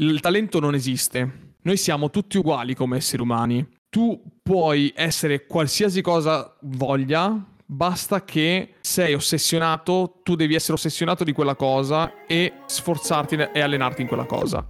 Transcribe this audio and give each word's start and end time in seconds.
il 0.00 0.20
talento 0.20 0.60
non 0.60 0.74
esiste. 0.74 1.54
Noi 1.62 1.76
siamo 1.76 2.10
tutti 2.10 2.38
uguali 2.38 2.74
come 2.74 2.98
esseri 2.98 3.22
umani. 3.22 3.66
Tu 3.88 4.20
puoi 4.42 4.92
essere 4.94 5.46
qualsiasi 5.46 6.02
cosa 6.02 6.56
voglia, 6.62 7.44
basta 7.64 8.24
che 8.24 8.74
sei 8.80 9.14
ossessionato, 9.14 10.20
tu 10.22 10.36
devi 10.36 10.54
essere 10.54 10.74
ossessionato 10.74 11.24
di 11.24 11.32
quella 11.32 11.56
cosa 11.56 12.24
e 12.26 12.52
sforzarti 12.66 13.36
e 13.52 13.60
allenarti 13.60 14.02
in 14.02 14.08
quella 14.08 14.26
cosa. 14.26 14.64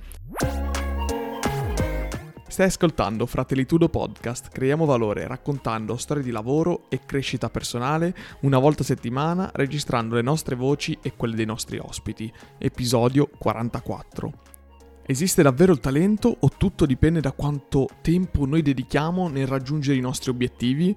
Stai 2.46 2.66
ascoltando 2.66 3.26
Fratellitudo 3.26 3.88
Podcast, 3.88 4.48
creiamo 4.48 4.84
valore 4.84 5.26
raccontando 5.26 5.96
storie 5.96 6.22
di 6.22 6.30
lavoro 6.30 6.86
e 6.88 7.00
crescita 7.04 7.50
personale 7.50 8.14
una 8.40 8.58
volta 8.58 8.82
a 8.82 8.86
settimana, 8.86 9.50
registrando 9.52 10.14
le 10.14 10.22
nostre 10.22 10.56
voci 10.56 10.98
e 11.02 11.12
quelle 11.14 11.36
dei 11.36 11.46
nostri 11.46 11.78
ospiti. 11.78 12.32
Episodio 12.56 13.28
44. 13.38 14.47
Esiste 15.10 15.42
davvero 15.42 15.72
il 15.72 15.80
talento 15.80 16.36
o 16.38 16.50
tutto 16.54 16.84
dipende 16.84 17.22
da 17.22 17.32
quanto 17.32 17.88
tempo 18.02 18.44
noi 18.44 18.60
dedichiamo 18.60 19.28
nel 19.28 19.46
raggiungere 19.46 19.96
i 19.96 20.02
nostri 20.02 20.30
obiettivi? 20.30 20.94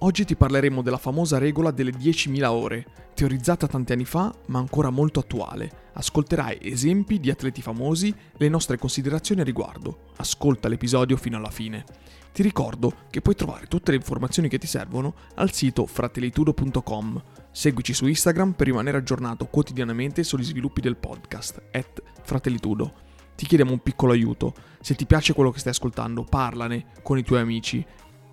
Oggi 0.00 0.26
ti 0.26 0.36
parleremo 0.36 0.82
della 0.82 0.98
famosa 0.98 1.38
regola 1.38 1.70
delle 1.70 1.92
10.000 1.92 2.44
ore, 2.44 2.86
teorizzata 3.14 3.66
tanti 3.66 3.94
anni 3.94 4.04
fa 4.04 4.30
ma 4.48 4.58
ancora 4.58 4.90
molto 4.90 5.20
attuale. 5.20 5.88
Ascolterai 5.94 6.58
esempi 6.60 7.18
di 7.18 7.30
atleti 7.30 7.62
famosi, 7.62 8.14
le 8.36 8.48
nostre 8.50 8.76
considerazioni 8.76 9.40
a 9.40 9.44
riguardo. 9.44 10.10
Ascolta 10.16 10.68
l'episodio 10.68 11.16
fino 11.16 11.38
alla 11.38 11.50
fine. 11.50 11.86
Ti 12.34 12.42
ricordo 12.42 12.92
che 13.08 13.22
puoi 13.22 13.34
trovare 13.34 13.64
tutte 13.64 13.92
le 13.92 13.96
informazioni 13.96 14.50
che 14.50 14.58
ti 14.58 14.66
servono 14.66 15.14
al 15.36 15.52
sito 15.52 15.86
fratellitudo.com. 15.86 17.22
Seguici 17.50 17.94
su 17.94 18.06
Instagram 18.06 18.52
per 18.52 18.66
rimanere 18.66 18.98
aggiornato 18.98 19.46
quotidianamente 19.46 20.22
sugli 20.22 20.44
sviluppi 20.44 20.82
del 20.82 20.96
podcast, 20.96 21.62
at 21.72 22.02
fratellitudo. 22.24 23.03
Ti 23.36 23.46
chiediamo 23.46 23.72
un 23.72 23.80
piccolo 23.80 24.12
aiuto. 24.12 24.54
Se 24.80 24.94
ti 24.94 25.06
piace 25.06 25.32
quello 25.32 25.50
che 25.50 25.58
stai 25.58 25.72
ascoltando, 25.72 26.24
parlane 26.24 26.86
con 27.02 27.18
i 27.18 27.22
tuoi 27.22 27.40
amici 27.40 27.84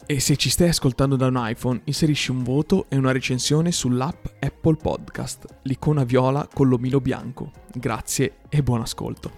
e 0.05 0.19
se 0.19 0.35
ci 0.35 0.49
stai 0.49 0.69
ascoltando 0.69 1.15
da 1.15 1.27
un 1.27 1.35
iPhone, 1.37 1.81
inserisci 1.85 2.31
un 2.31 2.43
voto 2.43 2.85
e 2.89 2.97
una 2.97 3.11
recensione 3.11 3.71
sull'app 3.71 4.25
Apple 4.39 4.75
Podcast, 4.75 5.45
l'icona 5.63 6.03
viola 6.03 6.47
con 6.53 6.67
l'omino 6.67 6.99
bianco. 6.99 7.51
Grazie 7.73 8.39
e 8.49 8.61
buon 8.61 8.81
ascolto. 8.81 9.31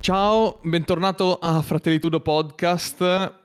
Ciao, 0.00 0.58
bentornato 0.62 1.38
a 1.38 1.60
Fratellitudo 1.62 2.20
Podcast. 2.20 3.42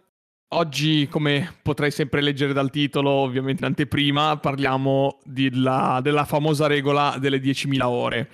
Oggi, 0.51 1.07
come 1.09 1.53
potrai 1.61 1.91
sempre 1.91 2.21
leggere 2.21 2.53
dal 2.53 2.71
titolo, 2.71 3.09
ovviamente 3.09 3.61
in 3.61 3.67
anteprima, 3.67 4.38
parliamo 4.38 5.19
della, 5.23 5.99
della 6.01 6.25
famosa 6.25 6.66
regola 6.66 7.17
delle 7.19 7.39
10.000 7.39 7.83
ore. 7.83 8.29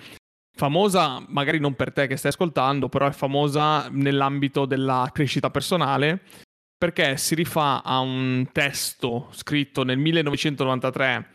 Famosa 0.56 1.22
magari 1.28 1.60
non 1.60 1.74
per 1.74 1.92
te 1.92 2.06
che 2.06 2.16
stai 2.16 2.30
ascoltando, 2.30 2.88
però 2.88 3.06
è 3.06 3.12
famosa 3.12 3.88
nell'ambito 3.90 4.64
della 4.64 5.10
crescita 5.12 5.50
personale 5.50 6.22
perché 6.78 7.16
si 7.16 7.34
rifà 7.34 7.82
a 7.82 8.00
un 8.00 8.48
testo 8.52 9.28
scritto 9.32 9.82
nel 9.82 9.98
1993 9.98 11.28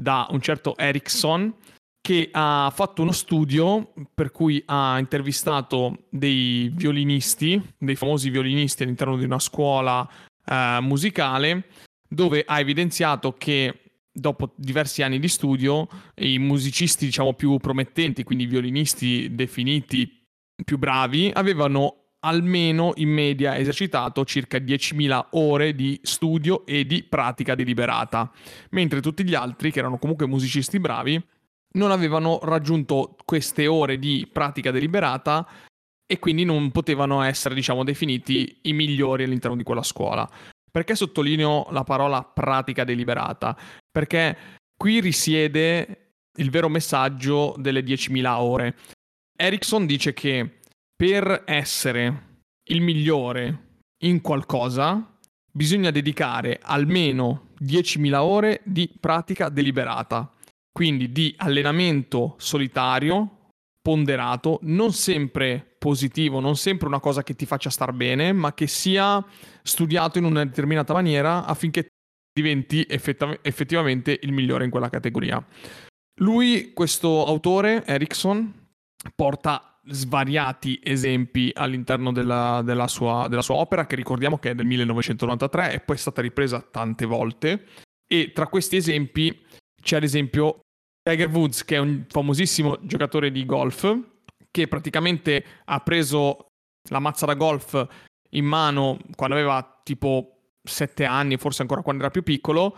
da 0.00 0.26
un 0.30 0.40
certo 0.40 0.76
Erickson 0.76 1.54
che 2.00 2.28
ha 2.32 2.72
fatto 2.74 3.02
uno 3.02 3.12
studio 3.12 3.92
per 4.14 4.30
cui 4.30 4.62
ha 4.66 4.98
intervistato 4.98 6.06
dei 6.08 6.70
violinisti, 6.72 7.60
dei 7.76 7.94
famosi 7.94 8.30
violinisti 8.30 8.82
all'interno 8.82 9.16
di 9.16 9.24
una 9.24 9.38
scuola 9.38 10.08
eh, 10.44 10.78
musicale, 10.80 11.66
dove 12.08 12.42
ha 12.46 12.58
evidenziato 12.58 13.34
che 13.34 13.89
dopo 14.12 14.52
diversi 14.56 15.02
anni 15.02 15.18
di 15.18 15.28
studio 15.28 15.88
i 16.16 16.38
musicisti 16.38 17.06
diciamo 17.06 17.34
più 17.34 17.56
promettenti, 17.58 18.24
quindi 18.24 18.44
i 18.44 18.48
violinisti 18.48 19.34
definiti 19.34 20.26
più 20.64 20.78
bravi, 20.78 21.30
avevano 21.32 22.00
almeno 22.20 22.92
in 22.96 23.08
media 23.08 23.56
esercitato 23.56 24.24
circa 24.24 24.58
10.000 24.58 25.28
ore 25.30 25.74
di 25.74 25.98
studio 26.02 26.66
e 26.66 26.84
di 26.84 27.02
pratica 27.02 27.54
deliberata, 27.54 28.30
mentre 28.70 29.00
tutti 29.00 29.24
gli 29.24 29.34
altri, 29.34 29.70
che 29.70 29.78
erano 29.78 29.98
comunque 29.98 30.26
musicisti 30.26 30.78
bravi, 30.78 31.22
non 31.72 31.90
avevano 31.90 32.38
raggiunto 32.42 33.16
queste 33.24 33.66
ore 33.66 33.98
di 33.98 34.28
pratica 34.30 34.70
deliberata 34.70 35.46
e 36.06 36.18
quindi 36.18 36.44
non 36.44 36.70
potevano 36.72 37.22
essere, 37.22 37.54
diciamo, 37.54 37.84
definiti 37.84 38.58
i 38.62 38.72
migliori 38.72 39.22
all'interno 39.24 39.56
di 39.56 39.62
quella 39.62 39.82
scuola. 39.82 40.28
Perché 40.70 40.94
sottolineo 40.94 41.68
la 41.70 41.84
parola 41.84 42.22
pratica 42.22 42.84
deliberata? 42.84 43.56
Perché 43.90 44.36
qui 44.76 45.00
risiede 45.00 46.12
il 46.38 46.50
vero 46.50 46.68
messaggio 46.68 47.54
delle 47.58 47.82
10.000 47.82 48.26
ore. 48.38 48.76
Erickson 49.36 49.86
dice 49.86 50.12
che 50.12 50.58
per 50.94 51.42
essere 51.46 52.28
il 52.70 52.80
migliore 52.80 53.68
in 54.04 54.20
qualcosa 54.20 55.18
bisogna 55.52 55.90
dedicare 55.90 56.58
almeno 56.62 57.48
10.000 57.60 58.14
ore 58.16 58.60
di 58.64 58.90
pratica 58.98 59.48
deliberata, 59.48 60.32
quindi 60.72 61.10
di 61.10 61.34
allenamento 61.38 62.36
solitario, 62.38 63.48
ponderato, 63.82 64.60
non 64.62 64.92
sempre 64.92 65.74
positivo, 65.78 66.40
non 66.40 66.56
sempre 66.56 66.86
una 66.86 67.00
cosa 67.00 67.22
che 67.22 67.34
ti 67.34 67.46
faccia 67.46 67.70
star 67.70 67.92
bene, 67.92 68.32
ma 68.32 68.54
che 68.54 68.66
sia 68.66 69.24
studiato 69.62 70.18
in 70.18 70.24
una 70.24 70.44
determinata 70.44 70.92
maniera 70.92 71.44
affinché 71.44 71.88
diventi 72.40 72.86
effettivamente 72.88 74.18
il 74.22 74.32
migliore 74.32 74.64
in 74.64 74.70
quella 74.70 74.88
categoria. 74.88 75.44
Lui, 76.20 76.72
questo 76.74 77.24
autore, 77.24 77.84
Erickson, 77.86 78.52
porta 79.14 79.80
svariati 79.86 80.78
esempi 80.82 81.50
all'interno 81.54 82.12
della, 82.12 82.62
della, 82.62 82.86
sua, 82.88 83.26
della 83.28 83.42
sua 83.42 83.56
opera, 83.56 83.86
che 83.86 83.96
ricordiamo 83.96 84.38
che 84.38 84.50
è 84.50 84.54
del 84.54 84.66
1993 84.66 85.72
e 85.72 85.80
poi 85.80 85.96
è 85.96 85.98
stata 85.98 86.20
ripresa 86.20 86.60
tante 86.60 87.06
volte. 87.06 87.66
E 88.06 88.32
tra 88.32 88.46
questi 88.48 88.76
esempi 88.76 89.44
c'è 89.80 89.96
ad 89.96 90.02
esempio 90.02 90.60
Tiger 91.02 91.28
Woods, 91.30 91.64
che 91.64 91.76
è 91.76 91.78
un 91.78 92.04
famosissimo 92.08 92.78
giocatore 92.82 93.30
di 93.30 93.46
golf, 93.46 93.98
che 94.50 94.68
praticamente 94.68 95.44
ha 95.64 95.80
preso 95.80 96.46
la 96.90 96.98
mazza 96.98 97.26
da 97.26 97.34
golf 97.34 97.86
in 98.30 98.44
mano 98.44 98.98
quando 99.16 99.36
aveva 99.36 99.80
tipo 99.82 100.39
7 100.62 101.04
anni, 101.04 101.36
forse 101.36 101.62
ancora 101.62 101.82
quando 101.82 102.02
era 102.02 102.10
più 102.10 102.22
piccolo, 102.22 102.76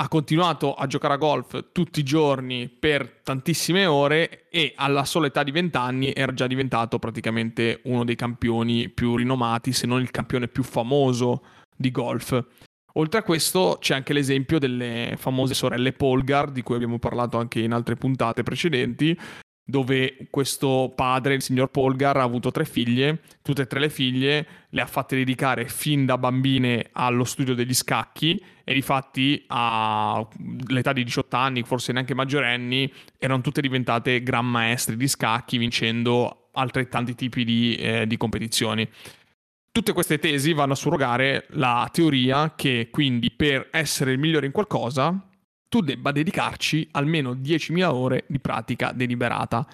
ha 0.00 0.08
continuato 0.08 0.74
a 0.74 0.86
giocare 0.86 1.14
a 1.14 1.16
golf 1.18 1.72
tutti 1.72 2.00
i 2.00 2.04
giorni 2.04 2.68
per 2.68 3.20
tantissime 3.22 3.84
ore 3.84 4.48
e 4.48 4.72
alla 4.76 5.04
sola 5.04 5.26
età 5.26 5.42
di 5.42 5.50
20 5.50 5.76
anni 5.76 6.12
era 6.14 6.32
già 6.32 6.46
diventato 6.46 7.00
praticamente 7.00 7.80
uno 7.84 8.04
dei 8.04 8.14
campioni 8.14 8.88
più 8.90 9.16
rinomati, 9.16 9.72
se 9.72 9.86
non 9.86 10.00
il 10.00 10.12
campione 10.12 10.46
più 10.46 10.62
famoso 10.62 11.42
di 11.76 11.90
golf. 11.90 12.46
Oltre 12.94 13.20
a 13.20 13.22
questo 13.22 13.78
c'è 13.80 13.94
anche 13.94 14.12
l'esempio 14.12 14.58
delle 14.58 15.14
famose 15.18 15.54
sorelle 15.54 15.92
Polgar, 15.92 16.50
di 16.50 16.62
cui 16.62 16.76
abbiamo 16.76 16.98
parlato 16.98 17.38
anche 17.38 17.60
in 17.60 17.72
altre 17.72 17.96
puntate 17.96 18.42
precedenti, 18.42 19.18
dove 19.70 20.16
questo 20.30 20.90
padre, 20.96 21.34
il 21.34 21.42
signor 21.42 21.68
Polgar, 21.68 22.16
ha 22.16 22.22
avuto 22.22 22.50
tre 22.50 22.64
figlie, 22.64 23.20
tutte 23.42 23.62
e 23.62 23.66
tre 23.66 23.80
le 23.80 23.90
figlie 23.90 24.46
le 24.70 24.80
ha 24.80 24.86
fatte 24.86 25.14
dedicare 25.14 25.68
fin 25.68 26.06
da 26.06 26.16
bambine 26.16 26.88
allo 26.92 27.24
studio 27.24 27.54
degli 27.54 27.74
scacchi 27.74 28.42
e 28.64 28.72
difatti 28.72 29.44
all'età 29.48 30.94
di 30.94 31.04
18 31.04 31.36
anni, 31.36 31.62
forse 31.64 31.92
neanche 31.92 32.14
maggiorenni, 32.14 32.90
erano 33.18 33.42
tutte 33.42 33.60
diventate 33.60 34.22
gran 34.22 34.46
maestri 34.46 34.96
di 34.96 35.06
scacchi 35.06 35.58
vincendo 35.58 36.48
altrettanti 36.52 37.14
tipi 37.14 37.44
di, 37.44 37.76
eh, 37.76 38.06
di 38.06 38.16
competizioni. 38.16 38.88
Tutte 39.70 39.92
queste 39.92 40.18
tesi 40.18 40.54
vanno 40.54 40.72
a 40.72 40.76
surrogare 40.76 41.44
la 41.50 41.86
teoria 41.92 42.54
che 42.56 42.88
quindi 42.90 43.30
per 43.30 43.68
essere 43.70 44.12
il 44.12 44.18
migliore 44.18 44.46
in 44.46 44.52
qualcosa 44.52 45.27
tu 45.68 45.80
debba 45.80 46.12
dedicarci 46.12 46.88
almeno 46.92 47.32
10.000 47.34 47.84
ore 47.84 48.24
di 48.26 48.40
pratica 48.40 48.92
deliberata. 48.92 49.66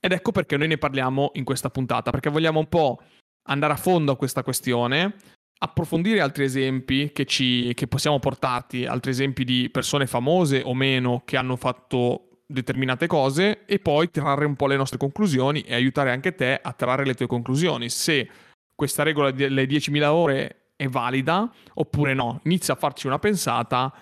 Ed 0.00 0.12
ecco 0.12 0.32
perché 0.32 0.56
noi 0.56 0.68
ne 0.68 0.78
parliamo 0.78 1.30
in 1.34 1.44
questa 1.44 1.70
puntata, 1.70 2.10
perché 2.10 2.30
vogliamo 2.30 2.58
un 2.58 2.68
po' 2.68 3.00
andare 3.48 3.72
a 3.74 3.76
fondo 3.76 4.12
a 4.12 4.16
questa 4.16 4.42
questione, 4.42 5.14
approfondire 5.58 6.20
altri 6.20 6.44
esempi 6.44 7.12
che, 7.12 7.24
ci, 7.24 7.72
che 7.74 7.86
possiamo 7.86 8.18
portarti, 8.18 8.84
altri 8.84 9.10
esempi 9.12 9.44
di 9.44 9.68
persone 9.70 10.06
famose 10.06 10.62
o 10.64 10.74
meno 10.74 11.22
che 11.24 11.36
hanno 11.36 11.56
fatto 11.56 12.28
determinate 12.46 13.06
cose 13.06 13.64
e 13.64 13.78
poi 13.78 14.10
trarre 14.10 14.44
un 14.44 14.56
po' 14.56 14.66
le 14.66 14.76
nostre 14.76 14.98
conclusioni 14.98 15.60
e 15.62 15.74
aiutare 15.74 16.10
anche 16.10 16.34
te 16.34 16.58
a 16.60 16.72
trarre 16.72 17.04
le 17.04 17.14
tue 17.14 17.26
conclusioni. 17.26 17.88
Se 17.88 18.28
questa 18.74 19.04
regola 19.04 19.30
delle 19.30 19.64
10.000 19.64 20.04
ore 20.06 20.70
è 20.76 20.88
valida 20.88 21.50
oppure 21.74 22.14
no. 22.14 22.40
Inizia 22.44 22.74
a 22.74 22.76
farci 22.76 23.06
una 23.06 23.18
pensata 23.18 23.92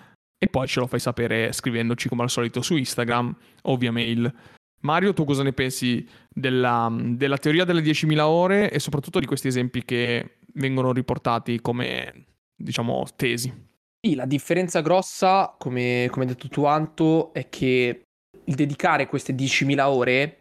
e 0.43 0.47
poi 0.47 0.67
ce 0.67 0.79
lo 0.79 0.87
fai 0.87 0.99
sapere 0.99 1.51
scrivendoci 1.51 2.09
come 2.09 2.23
al 2.23 2.31
solito 2.31 2.63
su 2.63 2.75
Instagram 2.75 3.35
o 3.61 3.77
via 3.77 3.91
mail. 3.91 4.33
Mario, 4.79 5.13
tu 5.13 5.23
cosa 5.23 5.43
ne 5.43 5.53
pensi 5.53 6.03
della, 6.27 6.91
della 6.91 7.37
teoria 7.37 7.63
delle 7.63 7.81
10.000 7.81 8.19
ore 8.21 8.71
e 8.71 8.79
soprattutto 8.79 9.19
di 9.19 9.27
questi 9.27 9.47
esempi 9.47 9.85
che 9.85 10.37
vengono 10.53 10.93
riportati 10.93 11.61
come, 11.61 12.25
diciamo, 12.55 13.05
tesi? 13.15 13.53
Sì, 14.01 14.15
la 14.15 14.25
differenza 14.25 14.81
grossa, 14.81 15.55
come, 15.59 16.07
come 16.09 16.25
hai 16.25 16.31
detto 16.31 16.47
tu 16.47 16.63
Anto, 16.63 17.31
è 17.33 17.47
che 17.47 18.01
il 18.43 18.55
dedicare 18.55 19.05
queste 19.05 19.35
10.000 19.35 19.79
ore 19.81 20.39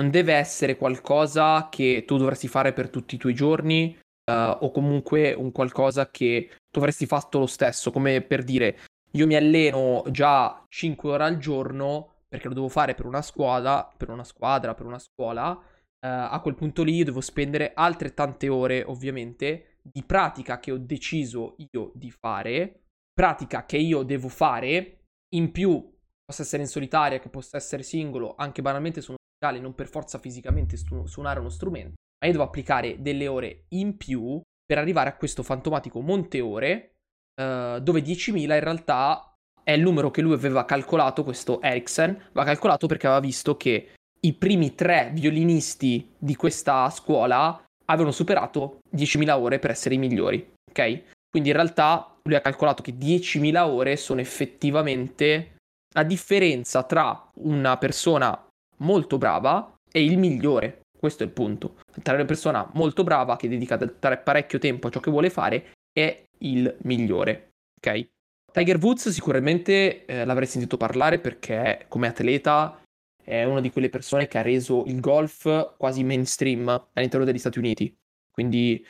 non 0.00 0.10
deve 0.10 0.34
essere 0.34 0.76
qualcosa 0.76 1.68
che 1.68 2.04
tu 2.06 2.18
dovresti 2.18 2.46
fare 2.46 2.72
per 2.72 2.88
tutti 2.88 3.16
i 3.16 3.18
tuoi 3.18 3.34
giorni 3.34 3.98
uh, 4.30 4.58
o 4.60 4.70
comunque 4.70 5.32
un 5.32 5.50
qualcosa 5.50 6.08
che 6.08 6.50
tu 6.70 6.78
avresti 6.78 7.04
fatto 7.06 7.40
lo 7.40 7.46
stesso, 7.46 7.90
come 7.90 8.20
per 8.20 8.44
dire 8.44 8.78
io 9.12 9.26
mi 9.26 9.34
alleno 9.34 10.04
già 10.10 10.64
5 10.68 11.10
ore 11.10 11.24
al 11.24 11.38
giorno 11.38 12.14
perché 12.28 12.46
lo 12.48 12.54
devo 12.54 12.68
fare 12.68 12.94
per 12.94 13.06
una 13.06 13.22
squadra, 13.22 13.90
per 13.96 14.08
una 14.08 14.22
squadra, 14.22 14.74
per 14.74 14.86
una 14.86 15.00
scuola, 15.00 15.50
uh, 15.50 15.58
a 16.00 16.40
quel 16.40 16.54
punto 16.54 16.84
lì 16.84 17.02
devo 17.02 17.20
spendere 17.20 17.72
altrettante 17.74 18.48
ore 18.48 18.84
ovviamente 18.84 19.78
di 19.82 20.04
pratica 20.04 20.60
che 20.60 20.70
ho 20.70 20.78
deciso 20.78 21.56
io 21.72 21.90
di 21.94 22.10
fare, 22.12 22.82
pratica 23.12 23.66
che 23.66 23.78
io 23.78 24.02
devo 24.04 24.28
fare. 24.28 24.98
In 25.34 25.50
più 25.50 25.92
possa 26.24 26.42
essere 26.42 26.62
in 26.62 26.68
solitaria, 26.68 27.18
che 27.18 27.28
possa 27.28 27.56
essere 27.56 27.82
singolo, 27.82 28.34
anche 28.36 28.62
banalmente 28.62 29.00
su 29.00 29.10
uno 29.10 29.18
musicale, 29.40 29.60
non 29.60 29.74
per 29.74 29.88
forza 29.88 30.18
fisicamente 30.18 30.76
stu- 30.76 31.06
suonare 31.06 31.40
uno 31.40 31.48
strumento, 31.48 31.94
ma 32.20 32.26
io 32.26 32.32
devo 32.32 32.44
applicare 32.44 33.00
delle 33.00 33.26
ore 33.26 33.64
in 33.70 33.96
più 33.96 34.40
per 34.64 34.78
arrivare 34.78 35.08
a 35.08 35.16
questo 35.16 35.42
fantomatico 35.42 36.00
monte 36.00 36.40
ore, 36.40 36.99
uh, 37.36 37.78
dove 37.80 38.02
10.000 38.02 38.38
in 38.38 38.60
realtà 38.60 39.34
è 39.62 39.72
il 39.72 39.82
numero 39.82 40.10
che 40.10 40.22
lui 40.22 40.34
aveva 40.34 40.64
calcolato, 40.64 41.22
questo 41.22 41.60
Ericsson, 41.60 42.10
aveva 42.10 42.44
calcolato 42.44 42.86
perché 42.86 43.06
aveva 43.06 43.20
visto 43.20 43.56
che 43.56 43.92
i 44.22 44.32
primi 44.34 44.74
tre 44.74 45.10
violinisti 45.14 46.14
di 46.18 46.34
questa 46.36 46.88
scuola 46.90 47.62
avevano 47.86 48.12
superato 48.12 48.80
10.000 48.94 49.30
ore 49.30 49.58
per 49.58 49.70
essere 49.70 49.94
i 49.94 49.98
migliori, 49.98 50.52
ok? 50.70 51.02
Quindi 51.30 51.50
in 51.50 51.54
realtà 51.54 52.16
lui 52.22 52.34
ha 52.34 52.40
calcolato 52.40 52.82
che 52.82 52.96
10.000 52.96 53.58
ore 53.58 53.96
sono 53.96 54.20
effettivamente 54.20 55.56
la 55.94 56.02
differenza 56.02 56.82
tra 56.82 57.28
una 57.38 57.76
persona 57.78 58.46
molto 58.78 59.18
brava 59.18 59.74
e 59.90 60.04
il 60.04 60.18
migliore. 60.18 60.80
Questo 60.96 61.22
è 61.22 61.26
il 61.26 61.32
punto. 61.32 61.76
Tra 62.02 62.14
una 62.14 62.24
persona 62.24 62.68
molto 62.74 63.04
brava 63.04 63.36
che 63.36 63.48
dedica 63.48 63.78
parecchio 63.78 64.58
tempo 64.58 64.86
a 64.86 64.90
ciò 64.90 65.00
che 65.00 65.10
vuole 65.10 65.30
fare 65.30 65.72
è 65.92 66.24
il 66.38 66.76
migliore. 66.82 67.52
Ok? 67.76 68.08
Tiger 68.52 68.78
Woods 68.78 69.10
sicuramente 69.10 70.04
eh, 70.04 70.24
l'avrei 70.24 70.46
sentito 70.46 70.76
parlare 70.76 71.20
perché 71.20 71.84
come 71.88 72.08
atleta 72.08 72.82
è 73.22 73.44
una 73.44 73.60
di 73.60 73.70
quelle 73.70 73.90
persone 73.90 74.26
che 74.26 74.38
ha 74.38 74.42
reso 74.42 74.84
il 74.86 74.98
golf 75.00 75.76
quasi 75.76 76.02
mainstream 76.02 76.88
all'interno 76.92 77.24
degli 77.24 77.38
Stati 77.38 77.58
Uniti. 77.58 77.94
Quindi 78.30 78.84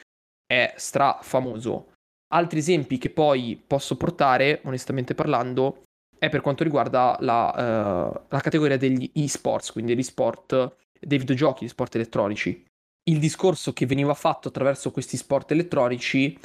è 0.47 0.73
strafamoso. 0.76 1.93
Altri 2.32 2.61
esempi 2.61 2.97
che 2.99 3.11
poi 3.11 3.62
posso 3.64 3.96
portare, 3.96 4.61
onestamente 4.64 5.14
parlando, 5.14 5.82
è 6.19 6.29
per 6.29 6.41
quanto 6.41 6.64
riguarda 6.64 7.17
la, 7.20 8.12
uh, 8.14 8.26
la 8.29 8.41
categoria 8.41 8.76
degli 8.76 9.11
e-sports, 9.14 9.73
quindi 9.73 9.94
degli 9.94 10.05
sport, 10.05 10.76
dei 10.99 11.19
videogiochi, 11.19 11.64
gli 11.64 11.69
sport 11.69 11.94
elettronici. 11.96 12.64
Il 13.05 13.19
discorso 13.19 13.73
che 13.73 13.87
veniva 13.87 14.14
fatto 14.14 14.49
attraverso 14.49 14.91
questi 14.91 15.17
sport 15.17 15.50
elettronici 15.50 16.38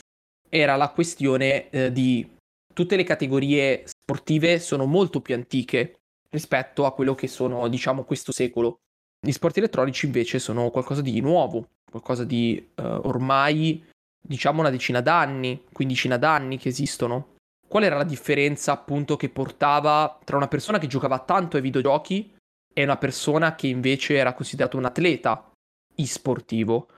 era 0.49 0.75
la 0.75 0.89
questione 0.89 1.69
uh, 1.71 1.89
di 1.89 2.29
tutte 2.73 2.95
le 2.95 3.03
categorie 3.03 3.85
sportive 3.85 4.59
sono 4.59 4.85
molto 4.85 5.21
più 5.21 5.33
antiche 5.33 5.99
rispetto 6.29 6.85
a 6.85 6.93
quello 6.93 7.15
che 7.15 7.27
sono, 7.27 7.67
diciamo, 7.67 8.03
questo 8.03 8.31
secolo. 8.31 8.79
Gli 9.25 9.31
sport 9.31 9.57
elettronici 9.57 10.05
invece 10.05 10.37
sono 10.39 10.69
qualcosa 10.69 11.01
di 11.01 11.19
nuovo, 11.21 11.69
qualcosa 11.89 12.25
di 12.25 12.71
uh, 12.75 12.81
ormai, 12.83 13.83
diciamo, 14.21 14.59
una 14.59 14.69
decina 14.69 15.01
d'anni, 15.01 15.63
quindicina 15.71 16.17
d'anni 16.17 16.57
che 16.57 16.69
esistono. 16.69 17.33
Qual 17.67 17.83
era 17.83 17.95
la 17.95 18.03
differenza 18.03 18.73
appunto 18.73 19.15
che 19.15 19.29
portava 19.29 20.19
tra 20.23 20.35
una 20.35 20.47
persona 20.47 20.77
che 20.77 20.87
giocava 20.87 21.19
tanto 21.19 21.55
ai 21.55 21.63
videogiochi 21.63 22.35
e 22.71 22.83
una 22.83 22.97
persona 22.97 23.55
che 23.55 23.67
invece 23.67 24.15
era 24.15 24.33
considerata 24.33 24.77
un 24.77 24.85
atleta 24.85 25.51
e-sportivo? 25.95 26.89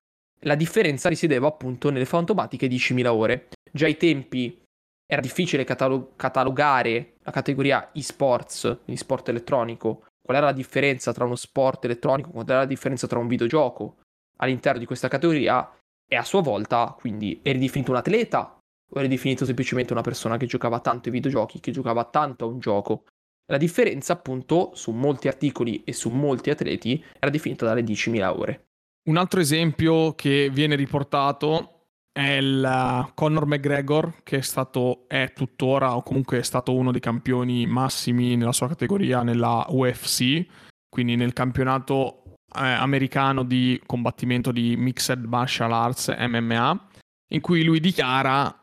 La 0.42 0.56
differenza 0.56 1.10
risiedeva 1.10 1.48
appunto 1.48 1.90
nelle 1.90 2.06
fantomatiche 2.06 2.68
10.000 2.68 3.08
ore. 3.08 3.48
Già 3.72 3.86
ai 3.86 3.98
tempi 3.98 4.62
era 5.06 5.22
difficile 5.22 5.64
catalog- 5.64 6.16
catalogare 6.16 7.16
la 7.24 7.32
categoria 7.32 7.92
e-sports, 7.92 8.80
quindi 8.84 9.02
sport 9.02 9.30
elettronico. 9.30 10.06
Qual 10.22 10.38
era 10.38 10.48
la 10.48 10.52
differenza 10.52 11.14
tra 11.14 11.26
uno 11.26 11.36
sport 11.36 11.86
elettronico, 11.86 12.30
qual 12.30 12.46
era 12.48 12.60
la 12.60 12.66
differenza 12.66 13.08
tra 13.08 13.18
un 13.18 13.28
videogioco 13.28 13.98
all'interno 14.38 14.80
di 14.80 14.86
questa 14.86 15.08
categoria? 15.08 15.72
E 16.10 16.16
a 16.16 16.24
sua 16.24 16.42
volta, 16.42 16.96
quindi, 16.98 17.40
eri 17.42 17.60
definito 17.60 17.92
un 17.92 17.98
atleta 17.98 18.58
o 18.90 19.00
eri 19.00 19.08
definito 19.08 19.44
semplicemente 19.44 19.92
una 19.94 20.02
persona 20.02 20.38
che 20.38 20.46
giocava 20.46 20.80
tanto 20.80 21.08
ai 21.08 21.16
videogiochi, 21.16 21.60
che 21.60 21.72
giocava 21.72 22.06
tanto 22.06 22.46
a 22.46 22.48
un 22.48 22.60
gioco. 22.60 23.06
La 23.48 23.58
differenza, 23.58 24.14
appunto, 24.14 24.72
su 24.76 24.92
molti 24.92 25.28
articoli 25.28 25.84
e 25.84 25.94
su 25.94 26.10
molti 26.10 26.50
atleti 26.50 27.04
era 27.18 27.32
definita 27.32 27.66
dalle 27.66 27.84
10.000 27.84 28.38
ore. 28.38 28.67
Un 29.08 29.16
altro 29.16 29.40
esempio 29.40 30.16
che 30.16 30.50
viene 30.52 30.76
riportato 30.76 31.86
è 32.12 32.32
il 32.32 33.12
Conor 33.14 33.46
McGregor, 33.46 34.22
che 34.22 34.40
è 34.40 34.42
stato, 34.42 35.06
è 35.08 35.32
tuttora, 35.34 35.96
o 35.96 36.04
comunque 36.04 36.40
è 36.40 36.44
stato 36.44 36.74
uno 36.76 36.92
dei 36.92 37.00
campioni 37.00 37.66
massimi 37.66 38.36
nella 38.36 38.52
sua 38.52 38.68
categoria 38.68 39.24
nella 39.24 39.66
UFC, 39.70 40.46
quindi 40.90 41.16
nel 41.16 41.32
campionato 41.32 42.24
eh, 42.54 42.60
americano 42.60 43.44
di 43.44 43.82
combattimento 43.86 44.52
di 44.52 44.76
Mixed 44.76 45.24
Martial 45.24 45.72
Arts 45.72 46.14
MMA, 46.18 46.88
in 47.30 47.40
cui 47.40 47.64
lui 47.64 47.80
dichiara 47.80 48.54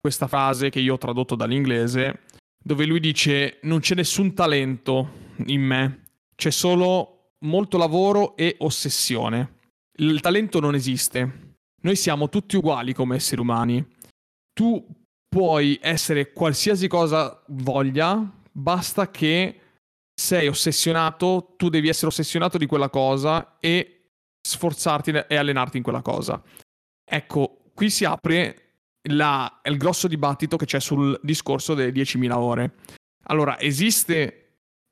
questa 0.00 0.26
frase 0.26 0.70
che 0.70 0.80
io 0.80 0.94
ho 0.94 0.98
tradotto 0.98 1.36
dall'inglese, 1.36 2.22
dove 2.60 2.84
lui 2.84 2.98
dice 2.98 3.58
non 3.62 3.78
c'è 3.78 3.94
nessun 3.94 4.34
talento 4.34 5.36
in 5.46 5.62
me, 5.62 6.02
c'è 6.34 6.50
solo 6.50 7.34
molto 7.44 7.78
lavoro 7.78 8.34
e 8.34 8.56
ossessione. 8.58 9.62
Il 9.98 10.20
talento 10.20 10.60
non 10.60 10.74
esiste. 10.74 11.56
Noi 11.82 11.96
siamo 11.96 12.28
tutti 12.28 12.56
uguali 12.56 12.92
come 12.92 13.16
esseri 13.16 13.40
umani. 13.40 13.86
Tu 14.52 14.84
puoi 15.28 15.78
essere 15.82 16.32
qualsiasi 16.32 16.88
cosa 16.88 17.42
voglia, 17.48 18.32
basta 18.50 19.10
che 19.10 19.60
sei 20.14 20.48
ossessionato, 20.48 21.54
tu 21.56 21.68
devi 21.68 21.88
essere 21.88 22.06
ossessionato 22.06 22.56
di 22.56 22.66
quella 22.66 22.88
cosa 22.88 23.56
e 23.58 24.10
sforzarti 24.40 25.10
e 25.28 25.36
allenarti 25.36 25.76
in 25.76 25.82
quella 25.82 26.02
cosa. 26.02 26.40
Ecco, 27.04 27.70
qui 27.74 27.90
si 27.90 28.04
apre 28.04 28.64
la, 29.08 29.60
il 29.64 29.76
grosso 29.76 30.06
dibattito 30.06 30.56
che 30.56 30.66
c'è 30.66 30.80
sul 30.80 31.18
discorso 31.22 31.74
delle 31.74 31.90
10.000 31.90 32.32
ore. 32.32 32.74
Allora, 33.24 33.58
esiste 33.60 34.40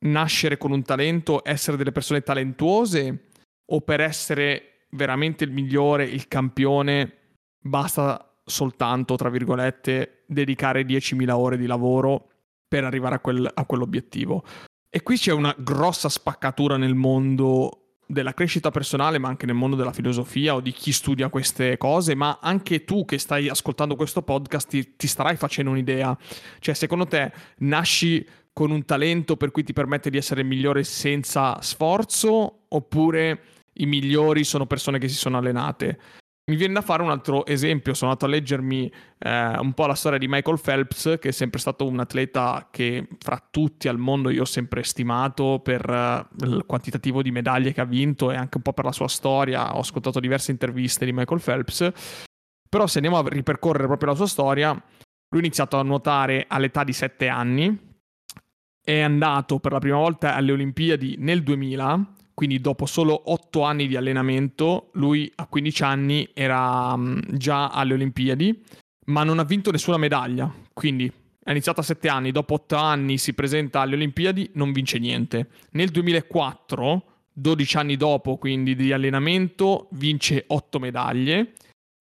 nascere 0.07 0.59
con 0.59 0.73
un 0.73 0.83
talento, 0.83 1.43
essere 1.45 1.77
delle 1.77 1.93
persone 1.93 2.23
talentuose 2.23 3.29
o 3.73 3.81
per 3.81 4.01
essere 4.01 4.72
veramente 4.95 5.45
il 5.45 5.51
migliore, 5.51 6.05
il 6.05 6.29
campione, 6.29 7.13
basta 7.59 8.35
soltanto, 8.45 9.17
tra 9.17 9.31
virgolette, 9.31 10.25
dedicare 10.27 10.83
10.000 10.83 11.31
ore 11.31 11.57
di 11.57 11.67
lavoro 11.67 12.29
per 12.67 12.85
arrivare 12.85 13.17
a, 13.17 13.21
quel, 13.21 13.49
a 13.53 13.65
quell'obiettivo. 13.65 14.45
E 14.89 15.03
qui 15.03 15.17
c'è 15.17 15.33
una 15.33 15.55
grossa 15.59 16.09
spaccatura 16.09 16.77
nel 16.77 16.95
mondo 16.95 17.83
della 18.07 18.35
crescita 18.35 18.71
personale, 18.71 19.19
ma 19.19 19.29
anche 19.29 19.47
nel 19.47 19.55
mondo 19.55 19.77
della 19.77 19.93
filosofia 19.93 20.55
o 20.55 20.61
di 20.61 20.73
chi 20.73 20.93
studia 20.93 21.31
queste 21.31 21.79
cose, 21.79 22.15
ma 22.15 22.39
anche 22.43 22.85
tu 22.85 23.05
che 23.07 23.19
stai 23.19 23.49
ascoltando 23.49 23.97
questo 23.97 24.23
podcast 24.23 24.69
ti, 24.69 24.97
ti 24.97 25.07
starai 25.07 25.37
facendo 25.37 25.71
un'idea. 25.71 26.17
Cioè, 26.59 26.75
secondo 26.75 27.07
te 27.07 27.33
nasci 27.59 28.27
con 28.53 28.71
un 28.71 28.85
talento 28.85 29.37
per 29.39 29.51
cui 29.51 29.63
ti 29.63 29.73
permette 29.73 30.11
di 30.11 30.19
essere 30.19 30.43
migliore 30.43 30.85
senza 30.85 31.61
sforzo, 31.63 32.65
oppure 32.69 33.41
i 33.75 33.87
migliori 33.87 34.45
sono 34.45 34.67
persone 34.67 34.99
che 34.99 35.09
si 35.09 35.17
sono 35.17 35.39
allenate? 35.39 35.99
Mi 36.45 36.57
viene 36.57 36.75
da 36.75 36.81
fare 36.81 37.05
un 37.05 37.11
altro 37.11 37.47
esempio, 37.47 37.95
sono 37.95 38.11
andato 38.11 38.27
a 38.27 38.35
leggermi 38.35 38.93
eh, 39.19 39.59
un 39.59 39.73
po' 39.75 39.87
la 39.87 39.95
storia 39.95 40.19
di 40.19 40.27
Michael 40.27 40.61
Phelps, 40.61 41.17
che 41.21 41.29
è 41.29 41.33
sempre 41.33 41.61
stato 41.61 41.87
un 41.87 42.01
atleta 42.01 42.69
che 42.69 43.07
fra 43.21 43.41
tutti 43.49 43.87
al 43.87 43.97
mondo 43.97 44.29
io 44.29 44.43
ho 44.43 44.45
sempre 44.45 44.83
stimato 44.83 45.61
per 45.63 45.89
eh, 45.89 46.27
il 46.45 46.65
quantitativo 46.67 47.23
di 47.23 47.31
medaglie 47.31 47.73
che 47.73 47.81
ha 47.81 47.85
vinto 47.85 48.33
e 48.33 48.37
anche 48.37 48.57
un 48.57 48.63
po' 48.65 48.73
per 48.73 48.85
la 48.85 48.93
sua 48.93 49.07
storia, 49.07 49.77
ho 49.77 49.79
ascoltato 49.79 50.19
diverse 50.19 50.51
interviste 50.51 51.05
di 51.05 51.13
Michael 51.13 51.41
Phelps, 51.41 51.93
però 52.69 52.89
se 52.89 52.99
andiamo 52.99 53.19
a 53.19 53.29
ripercorrere 53.29 53.87
proprio 53.87 54.11
la 54.11 54.17
sua 54.17 54.27
storia, 54.27 54.71
lui 54.73 55.41
ha 55.41 55.45
iniziato 55.45 55.79
a 55.79 55.83
nuotare 55.85 56.47
all'età 56.49 56.83
di 56.83 56.93
7 56.93 57.29
anni, 57.29 57.91
è 58.85 58.99
andato 58.99 59.61
per 59.61 59.71
la 59.71 59.79
prima 59.79 59.99
volta 59.99 60.35
alle 60.35 60.51
Olimpiadi 60.51 61.15
nel 61.19 61.45
2000 61.45 62.15
quindi 62.35 62.61
dopo 62.61 62.87
solo 62.87 63.31
8 63.31 63.63
anni 63.63 63.87
di 63.87 63.97
allenamento, 63.97 64.91
lui 64.95 65.31
a 65.37 65.47
15 65.47 65.83
anni 65.83 66.29
era 66.33 66.93
um, 66.93 67.21
già 67.31 67.69
alle 67.69 67.95
Olimpiadi, 67.95 68.63
ma 69.07 69.25
non 69.25 69.39
ha 69.39 69.45
vinto 69.45 69.71
nessuna 69.71 69.97
medaglia, 69.97 70.53
quindi 70.73 71.11
ha 71.45 71.51
iniziato 71.51 71.81
a 71.81 71.85
7 71.85 72.09
anni, 72.09 72.31
dopo 72.31 72.55
8 72.55 72.77
anni 72.77 73.19
si 73.19 73.35
presenta 73.35 73.81
alle 73.81 73.95
Olimpiadi, 73.95 74.51
non 74.55 74.73
vince 74.73 74.99
niente. 74.99 75.49
Nel 75.73 75.91
2004, 75.91 77.05
12 77.33 77.77
anni 77.77 77.97
dopo 77.97 78.37
quindi 78.37 78.77
di 78.77 78.93
allenamento, 78.93 79.89
vince 79.93 80.45
8 80.47 80.79
medaglie. 80.79 81.53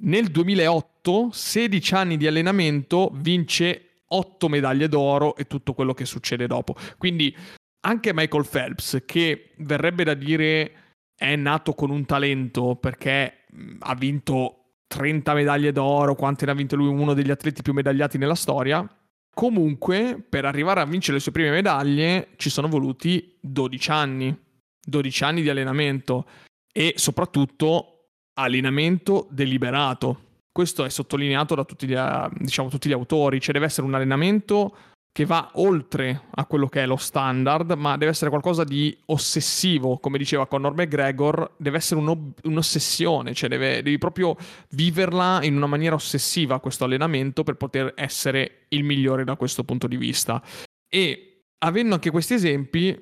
Nel 0.03 0.27
2008, 0.27 1.29
16 1.31 1.93
anni 1.93 2.17
di 2.17 2.27
allenamento, 2.27 3.11
vince 3.15 4.03
8 4.07 4.49
medaglie 4.49 4.87
d'oro 4.87 5.35
e 5.35 5.45
tutto 5.45 5.73
quello 5.73 5.93
che 5.93 6.05
succede 6.05 6.47
dopo. 6.47 6.75
Quindi 6.97 7.35
anche 7.81 8.13
Michael 8.13 8.47
Phelps, 8.49 9.03
che 9.05 9.51
verrebbe 9.57 10.03
da 10.03 10.13
dire 10.13 10.71
è 11.15 11.35
nato 11.35 11.73
con 11.73 11.91
un 11.91 12.05
talento 12.05 12.75
perché 12.75 13.45
ha 13.79 13.95
vinto 13.95 14.61
30 14.87 15.33
medaglie 15.33 15.71
d'oro, 15.71 16.15
quante 16.15 16.45
ne 16.45 16.51
ha 16.51 16.55
vinte 16.55 16.75
lui, 16.75 16.87
uno 16.87 17.13
degli 17.13 17.31
atleti 17.31 17.61
più 17.61 17.73
medagliati 17.73 18.17
nella 18.17 18.35
storia. 18.35 18.87
Comunque, 19.33 20.23
per 20.27 20.45
arrivare 20.45 20.81
a 20.81 20.85
vincere 20.85 21.17
le 21.17 21.23
sue 21.23 21.31
prime 21.31 21.51
medaglie 21.51 22.29
ci 22.35 22.49
sono 22.49 22.67
voluti 22.67 23.37
12 23.39 23.91
anni, 23.91 24.37
12 24.83 25.23
anni 25.23 25.41
di 25.41 25.49
allenamento 25.49 26.25
e 26.73 26.93
soprattutto 26.97 28.09
allenamento 28.33 29.27
deliberato. 29.29 30.29
Questo 30.51 30.83
è 30.83 30.89
sottolineato 30.89 31.55
da 31.55 31.63
tutti 31.63 31.87
gli, 31.87 31.95
diciamo, 32.39 32.69
tutti 32.69 32.89
gli 32.89 32.93
autori, 32.93 33.39
cioè 33.39 33.53
deve 33.53 33.67
essere 33.67 33.87
un 33.87 33.93
allenamento 33.93 34.75
che 35.13 35.25
va 35.25 35.51
oltre 35.55 36.27
a 36.31 36.45
quello 36.45 36.67
che 36.67 36.83
è 36.83 36.85
lo 36.85 36.95
standard, 36.95 37.71
ma 37.71 37.97
deve 37.97 38.11
essere 38.11 38.29
qualcosa 38.29 38.63
di 38.63 38.97
ossessivo, 39.07 39.97
come 39.97 40.17
diceva 40.17 40.47
Conor 40.47 40.73
McGregor, 40.73 41.55
deve 41.57 41.77
essere 41.77 41.99
un'ossessione, 41.99 43.33
cioè 43.33 43.49
deve, 43.49 43.81
devi 43.81 43.97
proprio 43.97 44.37
viverla 44.69 45.43
in 45.43 45.57
una 45.57 45.67
maniera 45.67 45.95
ossessiva 45.95 46.61
questo 46.61 46.85
allenamento 46.85 47.43
per 47.43 47.55
poter 47.55 47.91
essere 47.97 48.65
il 48.69 48.85
migliore 48.85 49.25
da 49.25 49.35
questo 49.35 49.65
punto 49.65 49.87
di 49.87 49.97
vista. 49.97 50.41
E 50.87 51.43
avendo 51.59 51.95
anche 51.95 52.09
questi 52.09 52.35
esempi, 52.35 52.97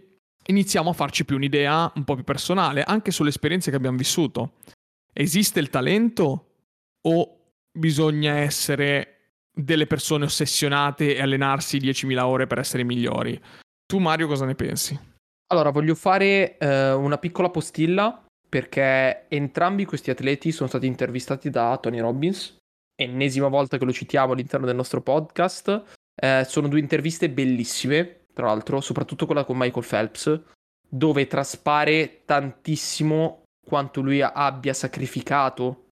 iniziamo 0.47 0.89
a 0.89 0.93
farci 0.93 1.25
più 1.25 1.35
un'idea 1.35 1.91
un 1.93 2.03
po' 2.05 2.15
più 2.15 2.23
personale, 2.23 2.81
anche 2.81 3.11
sulle 3.11 3.29
esperienze 3.29 3.69
che 3.69 3.77
abbiamo 3.77 3.97
vissuto. 3.97 4.53
Esiste 5.13 5.59
il 5.59 5.69
talento 5.69 6.45
o 7.01 7.37
bisogna 7.71 8.37
essere 8.37 9.18
delle 9.53 9.87
persone 9.87 10.25
ossessionate 10.25 11.15
e 11.15 11.21
allenarsi 11.21 11.77
10.000 11.77 12.19
ore 12.19 12.47
per 12.47 12.59
essere 12.59 12.83
migliori. 12.83 13.39
Tu 13.85 13.97
Mario 13.97 14.27
cosa 14.27 14.45
ne 14.45 14.55
pensi? 14.55 14.97
Allora, 15.51 15.71
voglio 15.71 15.95
fare 15.95 16.57
eh, 16.57 16.91
una 16.91 17.17
piccola 17.17 17.49
postilla 17.49 18.23
perché 18.47 19.25
entrambi 19.27 19.85
questi 19.85 20.09
atleti 20.11 20.51
sono 20.51 20.69
stati 20.69 20.85
intervistati 20.87 21.49
da 21.49 21.77
Tony 21.81 21.99
Robbins, 21.99 22.57
ennesima 22.95 23.47
volta 23.47 23.77
che 23.77 23.85
lo 23.85 23.91
citiamo 23.91 24.33
all'interno 24.33 24.65
del 24.65 24.75
nostro 24.75 25.01
podcast. 25.01 25.83
Eh, 26.15 26.45
sono 26.47 26.67
due 26.67 26.79
interviste 26.79 27.29
bellissime, 27.29 28.25
tra 28.33 28.47
l'altro, 28.47 28.81
soprattutto 28.81 29.25
quella 29.25 29.43
con 29.43 29.57
Michael 29.57 29.85
Phelps, 29.87 30.41
dove 30.87 31.27
traspare 31.27 32.21
tantissimo 32.25 33.43
quanto 33.65 34.01
lui 34.01 34.21
abbia 34.21 34.73
sacrificato 34.73 35.85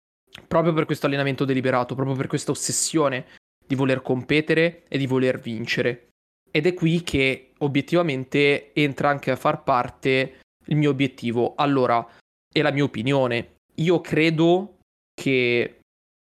proprio 0.47 0.73
per 0.73 0.85
questo 0.85 1.05
allenamento 1.05 1.45
deliberato, 1.45 1.95
proprio 1.95 2.15
per 2.15 2.27
questa 2.27 2.51
ossessione 2.51 3.25
di 3.67 3.75
voler 3.75 4.01
competere 4.01 4.83
e 4.87 4.97
di 4.97 5.05
voler 5.05 5.39
vincere. 5.39 6.07
Ed 6.49 6.65
è 6.65 6.73
qui 6.73 7.03
che 7.03 7.51
obiettivamente 7.59 8.73
entra 8.73 9.09
anche 9.09 9.31
a 9.31 9.35
far 9.35 9.63
parte 9.63 10.39
il 10.65 10.75
mio 10.77 10.89
obiettivo. 10.89 11.53
Allora, 11.55 12.05
è 12.51 12.61
la 12.61 12.71
mia 12.71 12.83
opinione. 12.83 13.55
Io 13.75 14.01
credo 14.01 14.77
che 15.13 15.79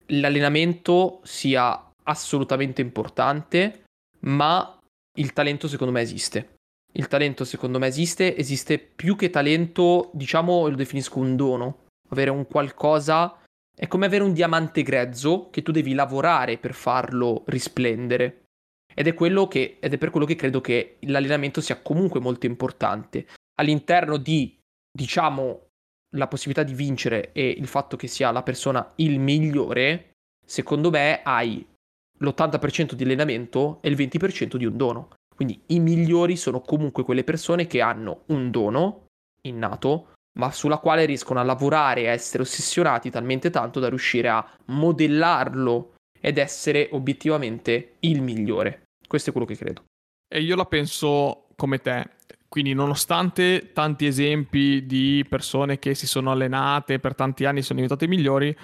l'allenamento 0.06 1.20
sia 1.22 1.90
assolutamente 2.04 2.80
importante, 2.80 3.84
ma 4.20 4.78
il 5.18 5.32
talento 5.32 5.68
secondo 5.68 5.92
me 5.92 6.00
esiste. 6.00 6.56
Il 6.92 7.08
talento 7.08 7.44
secondo 7.44 7.78
me 7.78 7.88
esiste, 7.88 8.36
esiste 8.36 8.78
più 8.78 9.16
che 9.16 9.30
talento, 9.30 10.10
diciamo, 10.14 10.68
lo 10.68 10.76
definisco 10.76 11.18
un 11.18 11.36
dono, 11.36 11.84
avere 12.08 12.30
un 12.30 12.46
qualcosa 12.46 13.36
è 13.76 13.88
come 13.88 14.06
avere 14.06 14.22
un 14.22 14.32
diamante 14.32 14.82
grezzo 14.82 15.48
che 15.50 15.62
tu 15.62 15.72
devi 15.72 15.94
lavorare 15.94 16.58
per 16.58 16.74
farlo 16.74 17.42
risplendere. 17.46 18.42
Ed 18.94 19.08
è, 19.08 19.14
che, 19.14 19.76
ed 19.80 19.92
è 19.92 19.98
per 19.98 20.10
quello 20.10 20.26
che 20.26 20.36
credo 20.36 20.60
che 20.60 20.98
l'allenamento 21.00 21.60
sia 21.60 21.80
comunque 21.80 22.20
molto 22.20 22.46
importante. 22.46 23.26
All'interno 23.56 24.16
di, 24.16 24.56
diciamo, 24.90 25.66
la 26.14 26.28
possibilità 26.28 26.62
di 26.62 26.74
vincere 26.74 27.32
e 27.32 27.48
il 27.48 27.66
fatto 27.66 27.96
che 27.96 28.06
sia 28.06 28.30
la 28.30 28.44
persona 28.44 28.92
il 28.96 29.18
migliore, 29.18 30.12
secondo 30.46 30.90
me 30.90 31.22
hai 31.22 31.66
l'80% 32.18 32.92
di 32.92 33.02
allenamento 33.02 33.78
e 33.82 33.88
il 33.88 33.96
20% 33.96 34.56
di 34.56 34.64
un 34.64 34.76
dono. 34.76 35.08
Quindi 35.34 35.60
i 35.66 35.80
migliori 35.80 36.36
sono 36.36 36.60
comunque 36.60 37.02
quelle 37.02 37.24
persone 37.24 37.66
che 37.66 37.80
hanno 37.80 38.22
un 38.26 38.52
dono 38.52 39.06
innato 39.42 40.12
ma 40.38 40.50
sulla 40.50 40.78
quale 40.78 41.04
riescono 41.04 41.40
a 41.40 41.44
lavorare 41.44 42.02
e 42.02 42.08
a 42.08 42.12
essere 42.12 42.42
ossessionati 42.42 43.10
talmente 43.10 43.50
tanto 43.50 43.80
da 43.80 43.88
riuscire 43.88 44.28
a 44.28 44.46
modellarlo 44.66 45.94
ed 46.20 46.38
essere 46.38 46.88
obiettivamente 46.92 47.96
il 48.00 48.22
migliore. 48.22 48.82
Questo 49.06 49.30
è 49.30 49.32
quello 49.32 49.46
che 49.46 49.56
credo. 49.56 49.84
E 50.26 50.40
io 50.40 50.56
la 50.56 50.64
penso 50.64 51.48
come 51.56 51.78
te. 51.78 52.10
Quindi, 52.48 52.72
nonostante 52.72 53.72
tanti 53.72 54.06
esempi 54.06 54.86
di 54.86 55.24
persone 55.28 55.78
che 55.78 55.94
si 55.94 56.06
sono 56.06 56.30
allenate 56.30 56.98
per 57.00 57.14
tanti 57.14 57.44
anni 57.44 57.58
e 57.58 57.62
sono 57.62 57.80
diventate 57.80 58.06
migliori, 58.08 58.56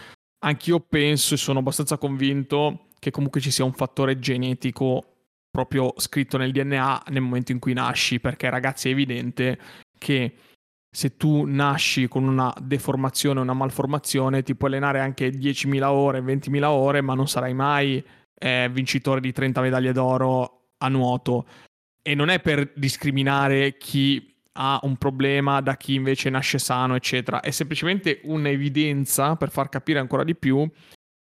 anch'io 0.44 0.80
penso 0.80 1.34
e 1.34 1.36
sono 1.36 1.58
abbastanza 1.58 1.98
convinto 1.98 2.86
che 2.98 3.10
comunque 3.10 3.40
ci 3.40 3.50
sia 3.50 3.64
un 3.64 3.72
fattore 3.72 4.18
genetico 4.18 5.04
proprio 5.50 5.92
scritto 5.96 6.36
nel 6.36 6.52
DNA 6.52 7.02
nel 7.08 7.22
momento 7.22 7.52
in 7.52 7.58
cui 7.58 7.72
nasci, 7.72 8.20
perché 8.20 8.48
ragazzi 8.48 8.88
è 8.88 8.92
evidente 8.92 9.58
che 9.98 10.34
se 10.90 11.16
tu 11.16 11.44
nasci 11.44 12.08
con 12.08 12.24
una 12.24 12.52
deformazione, 12.60 13.40
una 13.40 13.52
malformazione, 13.52 14.42
ti 14.42 14.56
puoi 14.56 14.70
allenare 14.70 15.00
anche 15.00 15.28
10.000 15.30 15.84
ore, 15.84 16.20
20.000 16.20 16.64
ore, 16.64 17.00
ma 17.00 17.14
non 17.14 17.28
sarai 17.28 17.54
mai 17.54 18.04
eh, 18.34 18.68
vincitore 18.72 19.20
di 19.20 19.32
30 19.32 19.60
medaglie 19.60 19.92
d'oro 19.92 20.72
a 20.78 20.88
nuoto. 20.88 21.46
E 22.02 22.14
non 22.14 22.28
è 22.28 22.40
per 22.40 22.72
discriminare 22.74 23.76
chi 23.76 24.34
ha 24.54 24.80
un 24.82 24.96
problema 24.96 25.60
da 25.60 25.76
chi 25.76 25.94
invece 25.94 26.28
nasce 26.28 26.58
sano, 26.58 26.96
eccetera. 26.96 27.40
È 27.40 27.50
semplicemente 27.50 28.20
un'evidenza 28.24 29.36
per 29.36 29.50
far 29.50 29.68
capire 29.68 30.00
ancora 30.00 30.24
di 30.24 30.34
più 30.34 30.68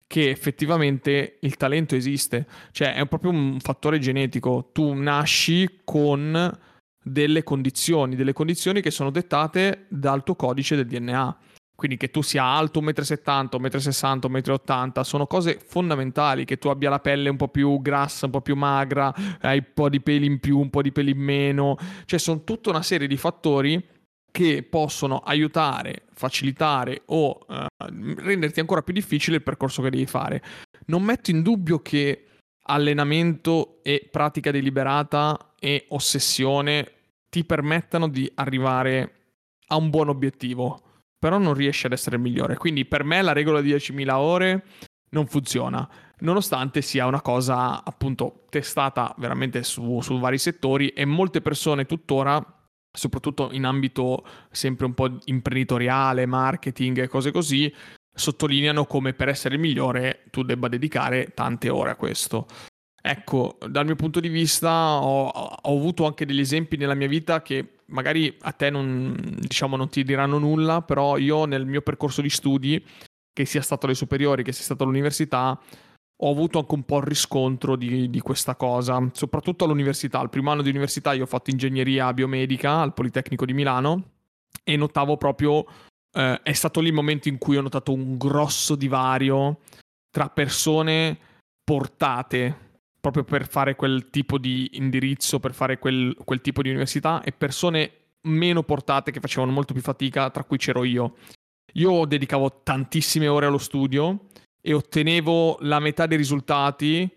che 0.08 0.30
effettivamente 0.30 1.40
il 1.42 1.58
talento 1.58 1.96
esiste. 1.96 2.48
Cioè, 2.72 2.94
è 2.96 3.06
proprio 3.06 3.32
un 3.32 3.60
fattore 3.60 4.00
genetico. 4.00 4.70
Tu 4.72 4.94
nasci 4.94 5.82
con 5.84 6.58
delle 7.08 7.44
condizioni, 7.44 8.16
delle 8.16 8.34
condizioni 8.34 8.82
che 8.82 8.92
sono 8.92 9.10
dettate 9.10 9.86
dal 9.90 10.24
tuo 10.24 10.36
codice 10.36 10.76
del 10.76 10.88
DNA. 10.88 11.38
Quindi 11.76 11.98
che 11.98 12.10
tu 12.10 12.24
sia 12.24 12.44
alto 12.44 12.82
1,70 12.82 13.60
m, 13.60 13.66
1,60 13.66 14.28
m, 14.28 14.36
1,80 14.38 15.00
m, 15.00 15.02
sono 15.02 15.28
cose 15.28 15.60
fondamentali, 15.64 16.44
che 16.44 16.58
tu 16.58 16.70
abbia 16.70 16.90
la 16.90 17.00
pelle 17.00 17.30
un 17.30 17.38
po' 17.38 17.50
più 17.50 17.80
grassa, 17.82 18.26
un 18.26 18.32
po' 18.32 18.42
più 18.42 18.56
magra, 18.56 19.14
hai 19.42 19.60
un 19.60 19.68
po' 19.76 19.88
di 19.88 20.02
peli 20.02 20.26
in 20.26 20.40
più, 20.40 20.58
un 20.58 20.72
po' 20.72 20.82
di 20.82 20.92
peli 20.92 21.12
in 21.12 21.20
meno, 21.20 21.78
cioè 22.06 22.18
sono 22.18 22.44
tutta 22.44 22.72
una 22.72 22.82
serie 22.82 23.08
di 23.08 23.16
fattori 23.16 23.96
che 24.32 24.64
possono 24.64 25.20
aiutare, 25.20 26.06
facilitare 26.14 27.04
o 27.06 27.46
uh, 27.48 27.66
renderti 27.78 28.60
ancora 28.60 28.82
più 28.82 28.94
difficile 28.94 29.38
il 29.38 29.44
percorso 29.44 29.84
che 29.84 29.92
devi 29.92 30.08
fare. 30.08 30.42
Non 30.88 31.04
metto 31.04 31.30
in 31.30 31.44
dubbio 31.44 31.80
che 31.84 32.26
allenamento 32.70 33.80
e 33.84 34.08
pratica 34.12 34.50
deliberata 34.50 35.54
e 35.60 35.86
ossessione 35.90 36.97
ti 37.30 37.44
permettano 37.44 38.08
di 38.08 38.30
arrivare 38.36 39.14
a 39.68 39.76
un 39.76 39.90
buon 39.90 40.10
obiettivo, 40.10 40.82
però 41.18 41.38
non 41.38 41.54
riesci 41.54 41.86
ad 41.86 41.92
essere 41.92 42.16
il 42.16 42.22
migliore. 42.22 42.58
Quindi 42.58 42.86
per 42.86 43.04
me 43.04 43.22
la 43.22 43.34
regola 43.34 43.62
di 43.62 43.74
10.000 43.74 44.12
ore 44.14 44.66
non 45.10 45.26
funziona, 45.28 45.88
nonostante 46.20 46.82
sia 46.82 47.06
una 47.06 47.22
cosa 47.22 47.84
appunto 47.84 48.46
testata 48.50 49.14
veramente 49.18 49.64
su, 49.64 50.02
su 50.02 50.20
vari 50.20 50.38
settori 50.38 50.90
e 50.90 51.06
molte 51.06 51.42
persone 51.42 51.86
tuttora 51.86 52.44
soprattutto 52.98 53.50
in 53.52 53.64
ambito 53.64 54.26
sempre 54.50 54.86
un 54.86 54.94
po' 54.94 55.20
imprenditoriale, 55.26 56.26
marketing 56.26 57.00
e 57.00 57.08
cose 57.08 57.32
così, 57.32 57.72
sottolineano 58.12 58.86
come 58.86 59.14
per 59.14 59.30
essere 59.30 59.56
il 59.56 59.62
migliore 59.62 60.24
tu 60.32 60.42
debba 60.42 60.68
dedicare 60.68 61.32
tante 61.36 61.70
ore 61.70 61.92
a 61.92 61.96
questo. 61.96 62.48
Ecco, 63.10 63.58
dal 63.66 63.86
mio 63.86 63.96
punto 63.96 64.20
di 64.20 64.28
vista 64.28 65.02
ho, 65.02 65.28
ho, 65.30 65.78
avuto 65.78 66.06
anche 66.06 66.26
degli 66.26 66.42
esempi 66.42 66.76
nella 66.76 66.94
mia 66.94 67.08
vita 67.08 67.42
che 67.42 67.76
magari 67.86 68.36
a 68.42 68.52
te 68.52 68.70
non, 68.70 69.16
diciamo, 69.40 69.78
non 69.78 69.88
ti 69.88 70.04
diranno 70.04 70.38
nulla, 70.40 70.82
però 70.82 71.16
io 71.16 71.46
nel 71.46 71.66
mio 71.66 71.82
percorso 71.82 72.22
di 72.22 72.30
studi, 72.30 72.86
che 73.32 73.46
sia 73.46 73.62
stato 73.62 73.86
alle 73.86 73.96
superiori, 73.96 74.44
che 74.44 74.52
sia 74.52 74.66
stato 74.66 74.84
all'università, 74.84 75.58
ho 76.18 76.30
avuto 76.30 76.60
anche 76.60 76.74
un 76.74 76.84
po' 76.84 76.98
il 76.98 77.04
riscontro 77.04 77.78
di, 77.78 78.10
di, 78.10 78.20
questa 78.20 78.58
cosa, 78.58 79.02
soprattutto 79.14 79.64
all'università. 79.64 80.20
Al 80.20 80.30
primo 80.30 80.52
anno 80.52 80.62
di 80.62 80.70
università 80.70 81.14
io 81.14 81.24
ho 81.24 81.28
fatto 81.28 81.50
ingegneria 81.50 82.12
biomedica 82.14 82.82
al 82.82 82.94
Politecnico 82.94 83.46
di 83.46 83.54
Milano 83.54 84.04
e 84.66 84.76
notavo 84.76 85.16
proprio, 85.16 85.66
eh, 86.12 86.42
è 86.44 86.52
stato 86.52 86.82
lì 86.82 86.90
il 86.90 86.94
momento 86.94 87.30
in 87.30 87.38
cui 87.38 87.56
ho 87.56 87.62
notato 87.62 87.94
un 87.94 88.18
grosso 88.18 88.76
divario 88.76 89.60
tra 90.12 90.28
persone 90.28 91.18
portate 91.64 92.66
proprio 93.12 93.24
per 93.24 93.48
fare 93.48 93.76
quel 93.76 94.10
tipo 94.10 94.38
di 94.38 94.70
indirizzo, 94.74 95.40
per 95.40 95.54
fare 95.54 95.80
quel, 95.80 96.16
quel 96.24 96.42
tipo 96.42 96.62
di 96.62 96.70
università 96.70 97.22
e 97.24 97.32
persone 97.32 97.92
meno 98.28 98.64
portate 98.64 99.12
che 99.12 99.20
facevano 99.20 99.52
molto 99.52 99.74
più 99.74 99.82
fatica, 99.82 100.30
tra 100.30 100.44
cui 100.44 100.58
c'ero 100.58 100.84
io. 100.84 101.16
Io 101.74 102.06
dedicavo 102.06 102.62
tantissime 102.64 103.28
ore 103.28 103.46
allo 103.46 103.58
studio 103.58 104.28
e 104.62 104.74
ottenevo 104.74 105.58
la 105.62 105.80
metà 105.80 106.06
dei 106.06 106.18
risultati 106.18 107.10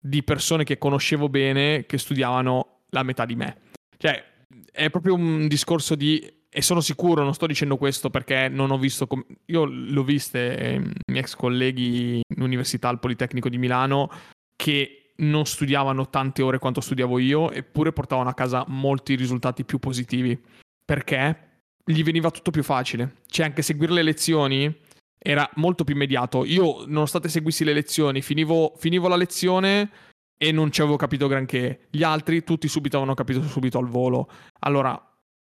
di 0.00 0.22
persone 0.22 0.64
che 0.64 0.78
conoscevo 0.78 1.28
bene 1.28 1.86
che 1.86 1.98
studiavano 1.98 2.82
la 2.90 3.02
metà 3.02 3.24
di 3.24 3.36
me. 3.36 3.58
Cioè, 3.96 4.22
è 4.70 4.90
proprio 4.90 5.14
un 5.14 5.48
discorso 5.48 5.94
di 5.94 6.36
e 6.50 6.62
sono 6.62 6.80
sicuro, 6.80 7.22
non 7.22 7.34
sto 7.34 7.46
dicendo 7.46 7.76
questo 7.76 8.08
perché 8.08 8.48
non 8.48 8.70
ho 8.70 8.78
visto, 8.78 9.06
com- 9.06 9.24
io 9.46 9.66
l'ho 9.66 10.02
viste 10.02 10.56
eh, 10.56 10.74
i 10.76 11.12
miei 11.12 11.22
ex 11.22 11.34
colleghi 11.34 12.20
in 12.34 12.42
università 12.42 12.88
al 12.88 12.98
Politecnico 12.98 13.50
di 13.50 13.58
Milano 13.58 14.10
che 14.56 15.07
non 15.20 15.46
studiavano 15.46 16.08
tante 16.08 16.42
ore 16.42 16.58
quanto 16.58 16.80
studiavo 16.80 17.18
io, 17.18 17.50
eppure 17.50 17.92
portavano 17.92 18.28
a 18.28 18.34
casa 18.34 18.64
molti 18.68 19.14
risultati 19.14 19.64
più 19.64 19.78
positivi. 19.78 20.40
Perché 20.84 21.62
gli 21.84 22.02
veniva 22.02 22.30
tutto 22.30 22.50
più 22.50 22.62
facile. 22.62 23.16
Cioè, 23.26 23.46
anche 23.46 23.62
seguire 23.62 23.92
le 23.92 24.02
lezioni 24.02 24.74
era 25.18 25.48
molto 25.54 25.84
più 25.84 25.94
immediato. 25.94 26.44
Io, 26.44 26.84
nonostante 26.86 27.28
seguissi 27.28 27.64
le 27.64 27.72
lezioni, 27.72 28.22
finivo, 28.22 28.74
finivo 28.76 29.08
la 29.08 29.16
lezione 29.16 29.90
e 30.38 30.52
non 30.52 30.70
ci 30.70 30.80
avevo 30.80 30.96
capito 30.96 31.26
granché. 31.26 31.86
Gli 31.90 32.02
altri, 32.02 32.44
tutti 32.44 32.68
subito 32.68 32.96
avevano 32.96 33.16
capito 33.16 33.42
subito 33.42 33.78
al 33.78 33.88
volo. 33.88 34.30
Allora, 34.60 35.00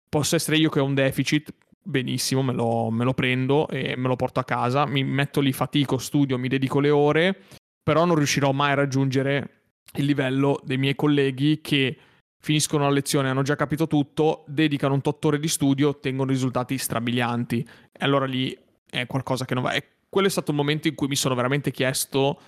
posso 0.08 0.36
essere 0.36 0.56
io 0.56 0.70
che 0.70 0.80
ho 0.80 0.84
un 0.84 0.94
deficit, 0.94 1.52
benissimo, 1.82 2.42
me 2.42 2.52
lo, 2.52 2.90
me 2.90 3.04
lo 3.04 3.12
prendo 3.12 3.68
e 3.68 3.94
me 3.96 4.08
lo 4.08 4.16
porto 4.16 4.40
a 4.40 4.44
casa, 4.44 4.86
mi 4.86 5.04
metto 5.04 5.40
lì, 5.40 5.52
fatico, 5.52 5.98
studio, 5.98 6.38
mi 6.38 6.48
dedico 6.48 6.80
le 6.80 6.90
ore, 6.90 7.42
però 7.82 8.04
non 8.04 8.16
riuscirò 8.16 8.52
mai 8.52 8.72
a 8.72 8.74
raggiungere 8.74 9.55
il 9.96 10.04
livello 10.04 10.60
dei 10.64 10.78
miei 10.78 10.94
colleghi 10.94 11.60
che 11.60 11.96
finiscono 12.38 12.84
la 12.84 12.90
lezione, 12.90 13.28
hanno 13.28 13.42
già 13.42 13.56
capito 13.56 13.86
tutto, 13.86 14.44
dedicano 14.46 14.94
un 14.94 15.00
tot 15.00 15.24
ore 15.24 15.38
di 15.38 15.48
studio, 15.48 15.88
ottengono 15.88 16.30
risultati 16.30 16.78
strabilianti. 16.78 17.66
E 17.92 18.04
allora 18.04 18.24
lì 18.24 18.56
è 18.88 19.06
qualcosa 19.06 19.44
che 19.44 19.54
non 19.54 19.64
va. 19.64 19.72
E 19.72 19.84
quello 20.08 20.28
è 20.28 20.30
stato 20.30 20.52
il 20.52 20.56
momento 20.56 20.88
in 20.88 20.94
cui 20.94 21.08
mi 21.08 21.16
sono 21.16 21.34
veramente 21.34 21.70
chiesto, 21.70 22.38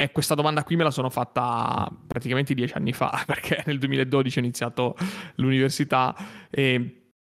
e 0.00 0.12
questa 0.12 0.36
domanda 0.36 0.62
qui 0.62 0.76
me 0.76 0.84
la 0.84 0.92
sono 0.92 1.10
fatta 1.10 1.90
praticamente 2.06 2.54
dieci 2.54 2.74
anni 2.74 2.92
fa, 2.92 3.20
perché 3.26 3.64
nel 3.66 3.78
2012 3.78 4.38
ho 4.38 4.42
iniziato 4.42 4.96
l'università 5.34 6.14
e 6.48 6.78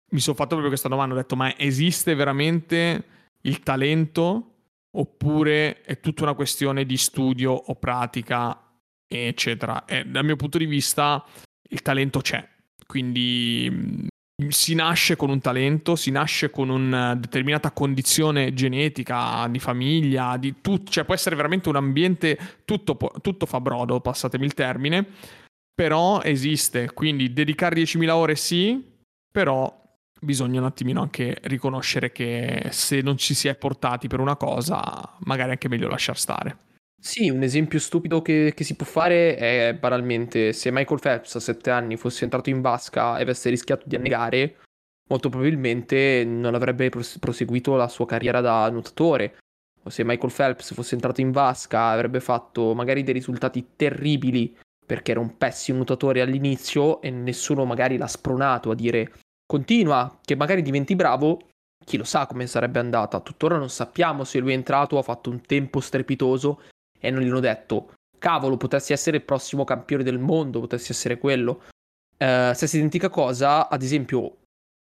mi 0.09 0.21
sono 0.21 0.35
fatto 0.35 0.49
proprio 0.49 0.69
questa 0.69 0.89
domanda, 0.89 1.13
ho 1.13 1.19
detto 1.19 1.37
ma 1.37 1.55
esiste 1.59 2.15
veramente 2.15 3.05
il 3.43 3.61
talento 3.61 4.55
oppure 4.93 5.83
è 5.83 6.01
tutta 6.01 6.23
una 6.23 6.33
questione 6.33 6.87
di 6.87 6.97
studio 6.97 7.53
o 7.53 7.75
pratica 7.75 8.59
eccetera. 9.15 9.85
E 9.85 10.05
dal 10.05 10.25
mio 10.25 10.37
punto 10.37 10.59
di 10.59 10.67
vista 10.67 11.25
il 11.71 11.83
talento 11.83 12.21
c'è, 12.21 12.47
quindi 12.87 13.69
mm, 13.71 14.07
si 14.49 14.75
nasce 14.75 15.17
con 15.17 15.31
un 15.31 15.41
talento, 15.41 15.97
si 15.97 16.11
nasce 16.11 16.51
con 16.51 16.69
una 16.69 17.15
determinata 17.15 17.71
condizione 17.71 18.53
genetica, 18.55 19.47
di 19.49 19.59
famiglia, 19.59 20.37
di 20.37 20.57
tutto, 20.61 20.91
cioè 20.91 21.05
può 21.05 21.15
essere 21.15 21.37
veramente 21.37 21.69
un 21.69 21.77
ambiente, 21.77 22.39
tutto, 22.65 22.99
tutto 23.21 23.47
fa 23.47 23.61
brodo, 23.61 24.01
passatemi 24.01 24.45
il 24.45 24.55
termine, 24.55 25.07
però 25.75 26.21
esiste, 26.23 26.93
quindi 26.93 27.33
dedicare 27.33 27.77
10.000 27.77 28.11
ore 28.11 28.37
sì, 28.37 28.83
però 29.31 29.81
bisogna 30.21 30.61
un 30.61 30.67
attimino 30.67 31.01
anche 31.01 31.37
riconoscere 31.43 32.13
che 32.13 32.69
se 32.71 33.01
non 33.01 33.17
ci 33.17 33.35
si 33.35 33.49
è 33.49 33.57
portati 33.57 34.07
per 34.07 34.21
una 34.21 34.37
cosa, 34.37 35.17
magari 35.21 35.49
è 35.49 35.53
anche 35.53 35.69
meglio 35.69 35.89
lasciar 35.89 36.17
stare. 36.17 36.57
Sì, 37.05 37.29
un 37.31 37.43
esempio 37.43 37.81
stupido 37.81 38.23
che, 38.23 38.53
che, 38.55 38.63
si 38.63 38.77
può 38.77 38.87
fare 38.87 39.35
è 39.35 39.75
banalmente 39.75 40.53
se 40.53 40.71
Michael 40.71 41.01
Phelps 41.01 41.35
a 41.35 41.41
sette 41.41 41.71
anni 41.71 41.97
fosse 41.97 42.23
entrato 42.23 42.49
in 42.49 42.61
vasca 42.61 43.19
e 43.19 43.23
avesse 43.23 43.51
rischiato 43.51 43.89
di 43.89 43.97
annegare, 43.97 44.59
molto 45.09 45.29
probabilmente 45.29 46.23
non 46.25 46.55
avrebbe 46.55 46.91
proseguito 46.91 47.75
la 47.75 47.89
sua 47.89 48.07
carriera 48.07 48.41
da 48.41 48.71
nuotatore. 48.71 49.39
O 49.83 49.91
se 49.91 50.05
Michael 50.05 50.33
Phelps 50.33 50.75
fosse 50.75 50.95
entrato 50.95 51.21
in 51.21 51.33
vasca 51.33 51.89
avrebbe 51.89 52.21
fatto 52.21 52.73
magari 52.73 53.03
dei 53.03 53.15
risultati 53.15 53.71
terribili 53.75 54.57
perché 54.87 55.11
era 55.11 55.19
un 55.19 55.37
pessimo 55.37 55.79
nuotatore 55.79 56.21
all'inizio 56.21 57.03
e 57.03 57.11
nessuno 57.11 57.65
magari 57.65 57.97
l'ha 57.97 58.07
spronato 58.07 58.71
a 58.71 58.77
dire 58.77 59.15
continua, 59.45 60.21
che 60.25 60.37
magari 60.37 60.63
diventi 60.63 60.95
bravo, 60.95 61.49
chi 61.85 61.97
lo 61.97 62.05
sa 62.05 62.27
come 62.27 62.47
sarebbe 62.47 62.79
andata. 62.79 63.19
Tuttora 63.19 63.59
non 63.59 63.71
sappiamo 63.71 64.23
se 64.23 64.39
lui 64.39 64.53
è 64.53 64.55
entrato, 64.55 64.99
ha 64.99 65.03
fatto 65.03 65.31
un 65.31 65.41
tempo 65.41 65.81
strepitoso 65.81 66.61
e 67.03 67.11
non 67.11 67.21
gli 67.23 67.29
hanno 67.29 67.41
detto 67.41 67.93
cavolo, 68.23 68.57
potresti 68.57 68.93
essere 68.93 69.17
il 69.17 69.25
prossimo 69.25 69.65
campione 69.65 70.05
del 70.05 70.21
mondo, 70.21 70.61
potresti 70.61 70.93
essere 70.93 71.19
quello. 71.19 71.63
Uh, 72.17 72.55
stessa 72.55 72.77
identica 72.77 73.09
cosa, 73.09 73.69
ad 73.69 73.83
esempio, 73.83 74.37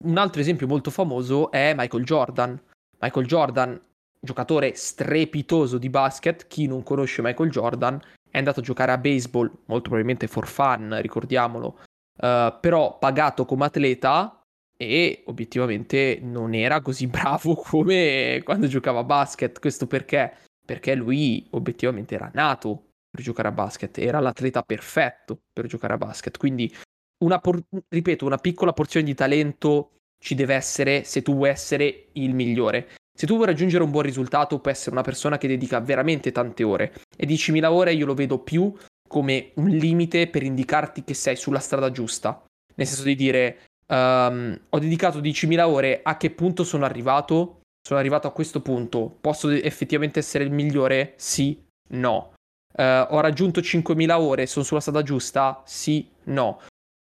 un 0.05 0.17
altro 0.17 0.41
esempio 0.41 0.67
molto 0.67 0.91
famoso 0.91 1.51
è 1.51 1.75
Michael 1.77 2.05
Jordan. 2.05 2.59
Michael 2.99 3.27
Jordan, 3.27 3.81
giocatore 4.19 4.75
strepitoso 4.75 5.77
di 5.77 5.91
basket, 5.91 6.47
chi 6.47 6.67
non 6.67 6.83
conosce 6.83 7.21
Michael 7.21 7.51
Jordan, 7.51 8.01
è 8.31 8.39
andato 8.39 8.61
a 8.61 8.63
giocare 8.63 8.93
a 8.93 8.99
baseball, 8.99 9.51
molto 9.67 9.91
probabilmente 9.91 10.27
for 10.29 10.47
fun, 10.47 10.97
ricordiamolo, 11.03 11.79
uh, 12.17 12.55
però 12.59 12.97
pagato 12.99 13.45
come 13.45 13.67
atleta 13.67 14.41
e 14.79 15.23
obiettivamente 15.27 16.19
non 16.23 16.55
era 16.55 16.81
così 16.81 17.07
bravo 17.07 17.55
come 17.55 18.41
quando 18.45 18.67
giocava 18.67 19.01
a 19.01 19.05
basket. 19.05 19.61
Questo 19.61 19.87
perché? 19.87 20.37
Perché 20.67 20.95
lui 20.95 21.47
obiettivamente 21.53 22.15
era 22.15 22.31
nato 22.35 22.91
per 23.09 23.23
giocare 23.23 23.49
a 23.49 23.53
basket, 23.53 23.97
era 23.99 24.21
l'atleta 24.21 24.63
perfetto 24.63 25.39
per 25.51 25.67
giocare 25.67 25.95
a 25.95 25.97
basket, 25.97 26.37
quindi 26.37 26.71
una 27.25 27.39
por- 27.39 27.63
ripeto, 27.89 28.27
una 28.27 28.37
piccola 28.37 28.75
porzione 28.75 29.07
di 29.07 29.15
talento 29.15 29.93
ci 30.23 30.35
deve 30.35 30.55
essere 30.55 31.05
se 31.05 31.23
tu 31.23 31.35
vuoi 31.35 31.51
essere 31.51 32.09
il 32.13 32.35
migliore. 32.35 32.89
Se 33.17 33.27
tu 33.27 33.35
vuoi 33.35 33.47
raggiungere 33.47 33.83
un 33.83 33.91
buon 33.91 34.03
risultato, 34.03 34.59
puoi 34.59 34.75
essere 34.75 34.91
una 34.91 35.03
persona 35.03 35.39
che 35.39 35.49
dedica 35.49 35.81
veramente 35.81 36.33
tante 36.33 36.63
ore. 36.63 36.93
E 37.17 37.25
10.000 37.25 37.71
ore 37.71 37.95
io 37.95 38.05
lo 38.05 38.13
vedo 38.13 38.41
più 38.41 38.75
come 39.09 39.53
un 39.55 39.69
limite 39.69 40.29
per 40.29 40.43
indicarti 40.43 41.03
che 41.05 41.15
sei 41.15 41.37
sulla 41.37 41.61
strada 41.61 41.91
giusta. 41.91 42.45
Nel 42.75 42.87
senso 42.87 43.05
di 43.05 43.15
dire, 43.15 43.59
um, 43.87 44.59
ho 44.69 44.79
dedicato 44.79 45.21
10.000 45.21 45.67
ore, 45.67 46.01
a 46.03 46.19
che 46.19 46.31
punto 46.31 46.63
sono 46.65 46.85
arrivato? 46.85 47.61
Sono 47.87 48.01
arrivato 48.01 48.27
a 48.27 48.33
questo 48.33 48.63
punto, 48.63 49.17
posso 49.21 49.49
effettivamente 49.49 50.19
essere 50.19 50.43
il 50.43 50.51
migliore? 50.51 51.13
Sì, 51.19 51.65
no. 51.91 52.33
Uh, 52.77 53.07
ho 53.11 53.21
raggiunto 53.21 53.61
5.000 53.61 54.11
ore, 54.19 54.47
sono 54.47 54.65
sulla 54.65 54.81
strada 54.81 55.05
giusta? 55.05 55.63
Sì, 55.65 56.11
no. 56.25 56.63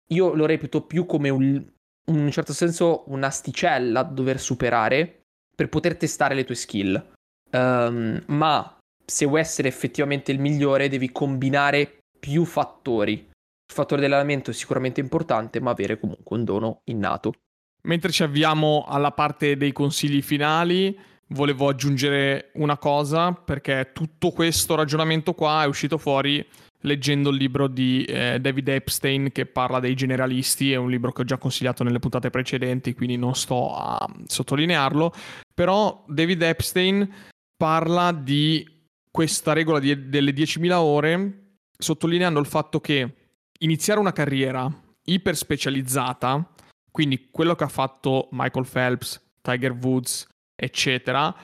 Io 0.09 0.35
lo 0.35 0.45
reputo 0.45 0.83
più 0.83 1.07
come 1.07 1.29
un, 1.29 1.45
in 1.45 2.19
un 2.19 2.31
certo 2.33 2.53
senso 2.53 3.05
un'asticella 3.07 4.03
da 4.03 4.11
dover 4.11 4.41
superare 4.41 5.21
per 5.55 5.69
poter 5.69 5.97
testare 5.97 6.35
le 6.35 6.43
tue 6.43 6.57
skill. 6.57 7.13
Um, 7.53 8.21
ma 8.27 8.77
se 9.07 9.25
vuoi 9.27 9.39
essere 9.39 9.69
effettivamente 9.69 10.33
il 10.33 10.41
migliore 10.41 10.89
devi 10.89 11.13
combinare 11.13 11.99
più 12.19 12.45
fattori. 12.45 13.13
Il 13.13 13.73
fattore 13.73 14.01
dell'allenamento 14.01 14.51
è 14.51 14.55
sicuramente 14.55 14.99
importante, 14.99 15.61
ma 15.61 15.71
avere 15.71 16.01
comunque 16.01 16.37
un 16.37 16.43
dono 16.43 16.81
innato. 16.87 17.35
Mentre 17.83 18.13
ci 18.13 18.23
avviamo 18.23 18.85
alla 18.87 19.11
parte 19.11 19.57
dei 19.57 19.73
consigli 19.73 20.23
finali, 20.23 20.97
volevo 21.29 21.69
aggiungere 21.69 22.51
una 22.55 22.79
cosa 22.79 23.33
perché 23.33 23.91
tutto 23.93 24.31
questo 24.31 24.75
ragionamento 24.75 25.35
qua 25.35 25.65
è 25.65 25.67
uscito 25.67 25.99
fuori 25.99 26.47
leggendo 26.83 27.31
il 27.31 27.37
libro 27.37 27.69
di 27.69 28.05
eh, 28.05 28.39
David 28.41 28.69
Epstein 28.69 29.31
che 29.33 29.47
parla 29.47 29.81
dei 29.81 29.95
generalisti, 29.95 30.73
è 30.73 30.77
un 30.77 30.91
libro 30.91 31.13
che 31.13 31.23
ho 31.23 31.25
già 31.25 31.39
consigliato 31.39 31.85
nelle 31.85 31.99
puntate 31.99 32.31
precedenti, 32.31 32.95
quindi 32.95 33.17
non 33.17 33.35
sto 33.35 33.75
a 33.75 34.09
sottolinearlo, 34.27 35.13
però 35.55 36.05
David 36.09 36.43
Epstein 36.43 37.09
parla 37.57 38.13
di 38.13 38.67
questa 39.11 39.53
regola 39.53 39.79
di, 39.79 40.09
delle 40.09 40.33
10.000 40.33 40.73
ore 40.73 41.39
sottolineando 41.79 42.41
il 42.41 42.47
fatto 42.47 42.81
che 42.81 43.15
iniziare 43.59 44.01
una 44.01 44.13
carriera 44.13 44.71
iper 45.05 45.37
specializzata 45.37 46.49
quindi 46.93 47.29
quello 47.31 47.55
che 47.55 47.65
ha 47.65 47.69
fatto 47.69 48.29
Michael 48.33 48.69
Phelps, 48.71 49.21
Tiger 49.41 49.73
Woods, 49.73 50.29
eccetera, 50.55 51.35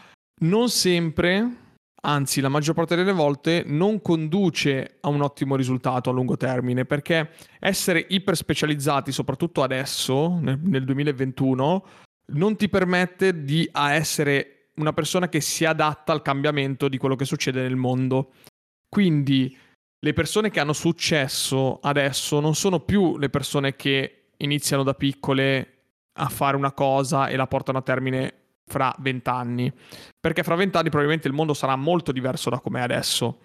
non 0.42 0.68
sempre, 0.68 1.56
anzi 2.02 2.40
la 2.40 2.50
maggior 2.50 2.74
parte 2.74 2.94
delle 2.94 3.12
volte, 3.12 3.64
non 3.66 4.02
conduce 4.02 4.98
a 5.00 5.08
un 5.08 5.22
ottimo 5.22 5.56
risultato 5.56 6.10
a 6.10 6.12
lungo 6.12 6.36
termine, 6.36 6.84
perché 6.84 7.30
essere 7.58 8.04
iper 8.10 8.36
specializzati, 8.36 9.10
soprattutto 9.10 9.62
adesso, 9.62 10.38
nel, 10.38 10.60
nel 10.62 10.84
2021, 10.84 11.84
non 12.34 12.56
ti 12.56 12.68
permette 12.68 13.42
di 13.42 13.68
essere 13.72 14.70
una 14.74 14.92
persona 14.92 15.30
che 15.30 15.40
si 15.40 15.64
adatta 15.64 16.12
al 16.12 16.22
cambiamento 16.22 16.88
di 16.88 16.98
quello 16.98 17.16
che 17.16 17.24
succede 17.24 17.62
nel 17.62 17.74
mondo. 17.74 18.32
Quindi 18.86 19.56
le 20.00 20.12
persone 20.12 20.50
che 20.50 20.60
hanno 20.60 20.74
successo 20.74 21.80
adesso 21.80 22.38
non 22.38 22.54
sono 22.54 22.80
più 22.80 23.16
le 23.18 23.30
persone 23.30 23.74
che 23.74 24.17
iniziano 24.38 24.82
da 24.82 24.94
piccole 24.94 25.74
a 26.12 26.28
fare 26.28 26.56
una 26.56 26.72
cosa 26.72 27.28
e 27.28 27.36
la 27.36 27.46
portano 27.46 27.78
a 27.78 27.82
termine 27.82 28.34
fra 28.66 28.94
vent'anni. 28.98 29.72
Perché 30.20 30.42
fra 30.42 30.54
vent'anni 30.54 30.88
probabilmente 30.88 31.28
il 31.28 31.34
mondo 31.34 31.54
sarà 31.54 31.76
molto 31.76 32.12
diverso 32.12 32.50
da 32.50 32.60
come 32.60 32.80
è 32.80 32.82
adesso. 32.82 33.40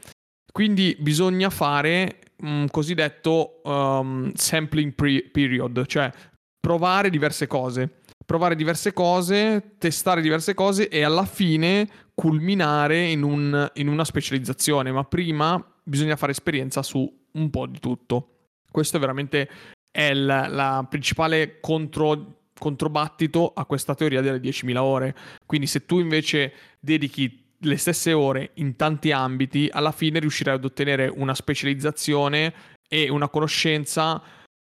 Quindi 0.51 0.95
bisogna 0.99 1.49
fare 1.49 2.19
un 2.41 2.67
cosiddetto 2.69 3.61
um, 3.63 4.31
sampling 4.33 4.93
pre- 4.93 5.29
period, 5.31 5.85
cioè 5.85 6.11
provare 6.59 7.09
diverse 7.09 7.47
cose. 7.47 8.01
Provare 8.25 8.55
diverse 8.55 8.93
cose, 8.93 9.75
testare 9.77 10.21
diverse 10.21 10.53
cose 10.53 10.87
e 10.87 11.03
alla 11.03 11.25
fine 11.25 11.89
culminare 12.13 13.09
in, 13.09 13.21
un, 13.21 13.69
in 13.73 13.87
una 13.89 14.05
specializzazione. 14.05 14.91
Ma 14.91 15.03
prima 15.03 15.61
bisogna 15.83 16.15
fare 16.15 16.31
esperienza 16.31 16.83
su 16.83 17.11
un 17.33 17.49
po' 17.49 17.67
di 17.67 17.79
tutto. 17.79 18.29
Questo 18.71 18.97
è 18.97 18.99
veramente 18.99 19.49
è 19.93 20.11
la, 20.13 20.47
la 20.47 20.85
principale 20.89 21.59
contro 21.59 22.39
controbattito 22.57 23.51
a 23.53 23.65
questa 23.65 23.93
teoria 23.93 24.21
delle 24.21 24.39
10.000 24.39 24.77
ore. 24.77 25.15
Quindi 25.45 25.67
se 25.67 25.85
tu 25.85 25.99
invece 25.99 26.53
dedichi 26.79 27.43
le 27.59 27.77
stesse 27.77 28.13
ore 28.13 28.51
in 28.55 28.75
tanti 28.75 29.11
ambiti, 29.11 29.69
alla 29.71 29.91
fine 29.91 30.19
riuscirai 30.19 30.55
ad 30.55 30.65
ottenere 30.65 31.07
una 31.07 31.35
specializzazione 31.35 32.53
e 32.87 33.09
una 33.09 33.29
conoscenza 33.29 34.21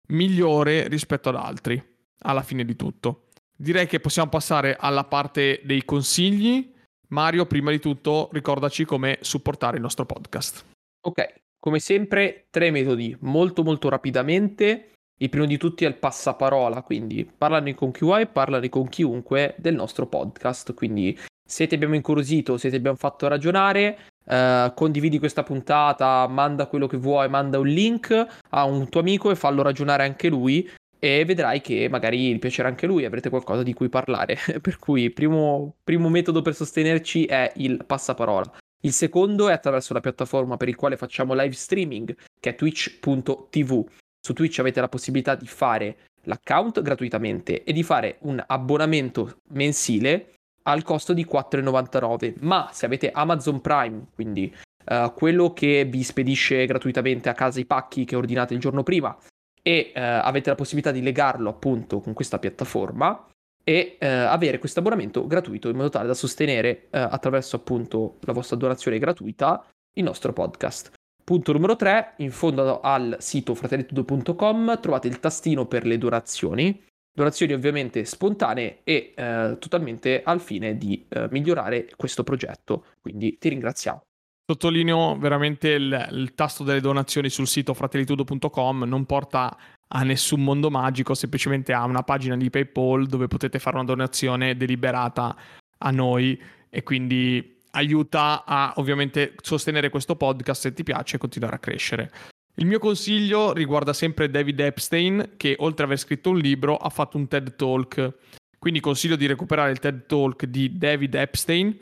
migliore 0.09 0.89
rispetto 0.89 1.31
ad 1.31 1.37
altri, 1.37 1.83
alla 2.21 2.43
fine 2.43 2.65
di 2.65 2.77
tutto. 2.77 3.29
Direi 3.57 3.87
che 3.87 4.01
possiamo 4.01 4.29
passare 4.29 4.77
alla 4.79 5.05
parte 5.05 5.61
dei 5.65 5.85
consigli. 5.85 6.73
Mario, 7.09 7.47
prima 7.47 7.71
di 7.71 7.79
tutto, 7.79 8.29
ricordaci 8.33 8.85
come 8.85 9.19
supportare 9.21 9.77
il 9.77 9.83
nostro 9.83 10.05
podcast. 10.05 10.65
Ok, 11.07 11.35
come 11.61 11.79
sempre, 11.79 12.47
tre 12.51 12.71
metodi 12.71 13.17
molto 13.21 13.63
molto 13.63 13.89
rapidamente. 13.89 14.94
Il 15.19 15.29
primo 15.29 15.47
di 15.47 15.57
tutti 15.57 15.85
è 15.85 15.89
il 15.89 15.97
passaparola, 15.97 16.83
quindi 16.83 17.25
parlane 17.25 17.75
con 17.75 17.93
chi 17.93 18.05
vuoi, 18.05 18.27
parlane 18.27 18.69
con 18.69 18.89
chiunque 18.89 19.55
del 19.59 19.75
nostro 19.75 20.07
podcast. 20.07 20.75
Quindi 20.75 21.17
se 21.47 21.67
ti 21.67 21.75
abbiamo 21.75 21.95
incuriosito, 21.95 22.57
se 22.57 22.69
ti 22.69 22.77
abbiamo 22.77 22.97
fatto 22.97 23.29
ragionare, 23.29 23.99
eh, 24.27 24.73
condividi 24.75 25.19
questa 25.19 25.43
puntata, 25.43 26.27
manda 26.27 26.67
quello 26.67 26.87
che 26.87 26.97
vuoi, 26.97 27.29
manda 27.29 27.59
un 27.59 27.67
link 27.67 28.27
a 28.51 28.65
un 28.65 28.89
tuo 28.89 29.01
amico 29.01 29.31
e 29.31 29.37
fallo 29.37 29.63
ragionare 29.63 30.05
anche 30.05 30.29
lui 30.29 30.69
e 30.99 31.25
vedrai 31.25 31.61
che 31.61 31.87
magari 31.89 32.33
gli 32.33 32.39
piacerà 32.39 32.67
anche 32.67 32.87
lui, 32.87 33.05
avrete 33.05 33.29
qualcosa 33.29 33.63
di 33.63 33.75
cui 33.75 33.89
parlare. 33.89 34.39
per 34.61 34.79
cui 34.79 35.03
il 35.03 35.13
primo, 35.13 35.77
primo 35.85 36.09
metodo 36.09 36.43
per 36.43 36.55
sostenerci 36.55 37.27
è 37.27 37.53
il 37.57 37.85
passaparola. 37.85 38.51
Il 38.81 38.93
secondo 38.93 39.49
è 39.49 39.53
attraverso 39.53 39.95
la 39.95 40.01
piattaforma 40.01 40.57
per 40.57 40.69
il 40.69 40.77
quale 40.77 40.97
facciamo 40.97 41.35
live 41.35 41.55
streaming, 41.55 42.15
che 42.41 42.51
è 42.51 42.55
twitch.tv. 42.55 43.87
Su 44.25 44.33
Twitch 44.33 44.59
avete 44.59 44.81
la 44.81 44.89
possibilità 44.89 45.35
di 45.35 45.47
fare 45.47 45.97
l'account 46.23 46.81
gratuitamente 46.81 47.63
e 47.63 47.75
di 47.75 47.83
fare 47.83 48.17
un 48.21 48.43
abbonamento 48.47 49.41
mensile 49.51 50.37
al 50.63 50.83
costo 50.83 51.13
di 51.13 51.27
4,99. 51.31 52.37
Ma 52.41 52.71
se 52.73 52.87
avete 52.87 53.11
Amazon 53.11 53.61
Prime, 53.61 54.07
quindi 54.15 54.51
uh, 54.87 55.13
quello 55.13 55.53
che 55.53 55.85
vi 55.85 56.03
spedisce 56.03 56.65
gratuitamente 56.65 57.29
a 57.29 57.35
casa 57.35 57.61
i 57.61 57.67
pacchi 57.67 58.07
che 58.07 58.17
ordinate 58.17 58.55
il 58.55 58.61
giorno 58.61 58.83
prima, 58.83 59.15
e 59.63 59.93
uh, 59.95 59.99
avete 59.99 60.49
la 60.49 60.57
possibilità 60.57 60.91
di 60.91 61.03
legarlo 61.03 61.51
appunto 61.51 62.01
con 62.01 62.15
questa 62.15 62.39
piattaforma 62.39 63.29
e 63.63 63.99
uh, 64.01 64.07
avere 64.07 64.59
questo 64.59 64.81
abbonamento 64.81 65.27
gratuito 65.27 65.69
in 65.69 65.77
modo 65.77 65.91
tale 65.91 66.07
da 66.07 66.15
sostenere 66.15 66.87
attraverso 66.91 67.57
appunto 67.57 68.17
la 68.21 68.33
vostra 68.33 68.57
donazione 68.57 68.99
gratuita 68.99 69.67
il 69.97 70.03
nostro 70.03 70.33
podcast. 70.33 70.93
Punto 71.25 71.53
numero 71.53 71.75
3, 71.75 72.15
in 72.19 72.31
fondo 72.31 72.81
al 72.81 73.17
sito 73.19 73.55
fratelletudo.com 73.55 74.79
trovate 74.81 75.09
il 75.09 75.19
tastino 75.21 75.67
per 75.67 75.87
le 75.87 75.97
donazioni 75.97 76.83
Donazioni 77.17 77.53
ovviamente 77.53 78.05
spontanee 78.05 78.81
e 78.83 79.15
eh, 79.15 79.57
totalmente 79.61 80.25
al 80.25 80.41
fine 80.41 80.77
di 80.77 81.07
eh, 81.09 81.29
migliorare 81.31 81.89
questo 81.95 82.25
progetto. 82.25 82.87
Quindi 83.01 83.39
ti 83.39 83.51
ringraziamo. 83.51 84.03
Sottolineo 84.45 85.17
veramente 85.17 85.69
il, 85.69 86.09
il 86.11 86.35
tasto 86.35 86.65
delle 86.65 86.81
donazioni 86.81 87.31
sul 87.31 87.47
sito 87.47 87.73
fratellitudo.com, 87.73 88.83
non 88.83 89.07
porta 89.07 89.57
a 89.87 90.03
nessun 90.03 90.43
mondo 90.43 90.71
magico, 90.71 91.15
semplicemente 91.15 91.73
a 91.73 91.85
una 91.85 92.03
pagina 92.03 92.37
di 92.37 92.51
PayPal 92.51 93.07
dove 93.07 93.29
potete 93.29 93.61
fare 93.61 93.77
una 93.77 93.85
donazione 93.85 94.57
deliberata 94.57 95.37
a 95.79 95.91
noi 95.93 96.37
e 96.69 96.83
quindi 96.83 97.54
aiuta 97.75 98.45
a 98.47 98.73
ovviamente 98.77 99.35
sostenere 99.43 99.91
questo 99.91 100.17
podcast 100.17 100.63
se 100.63 100.73
ti 100.73 100.83
piace 100.83 101.17
e 101.17 101.19
continuare 101.19 101.57
a 101.57 101.59
crescere. 101.59 102.11
Il 102.57 102.67
mio 102.67 102.79
consiglio 102.79 103.53
riguarda 103.53 103.93
sempre 103.93 104.31
David 104.31 104.61
Epstein, 104.61 105.33
che 105.37 105.57
oltre 105.59 105.85
ad 105.85 105.91
aver 105.91 105.99
scritto 105.99 106.31
un 106.31 106.39
libro 106.39 106.77
ha 106.77 106.89
fatto 106.89 107.17
un 107.17 107.27
TED 107.27 107.57
Talk. 107.57 108.15
Quindi 108.59 108.81
consiglio 108.81 109.17
di 109.17 109.27
recuperare 109.27 109.73
il 109.73 109.81
TED 109.81 110.07
Talk 110.07 110.45
di 110.47 110.79
David 110.79 111.15
Epstein, 111.15 111.77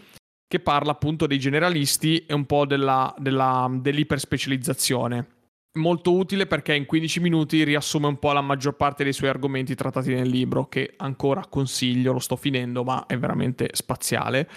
che 0.48 0.60
parla 0.60 0.92
appunto 0.92 1.26
dei 1.26 1.38
generalisti 1.38 2.24
e 2.24 2.32
un 2.32 2.46
po' 2.46 2.64
della, 2.64 3.14
della, 3.18 3.70
dell'iperspecializzazione. 3.70 5.26
Molto 5.74 6.14
utile 6.14 6.46
perché 6.46 6.74
in 6.74 6.86
15 6.86 7.20
minuti 7.20 7.64
riassume 7.64 8.06
un 8.06 8.18
po' 8.18 8.32
la 8.32 8.40
maggior 8.40 8.74
parte 8.74 9.04
dei 9.04 9.12
suoi 9.12 9.30
argomenti 9.30 9.74
trattati 9.74 10.14
nel 10.14 10.28
libro, 10.28 10.68
che 10.68 10.94
ancora 10.96 11.46
consiglio, 11.48 12.12
lo 12.12 12.18
sto 12.18 12.36
finendo, 12.36 12.82
ma 12.82 13.04
è 13.06 13.18
veramente 13.18 13.70
spaziale. 13.72 14.48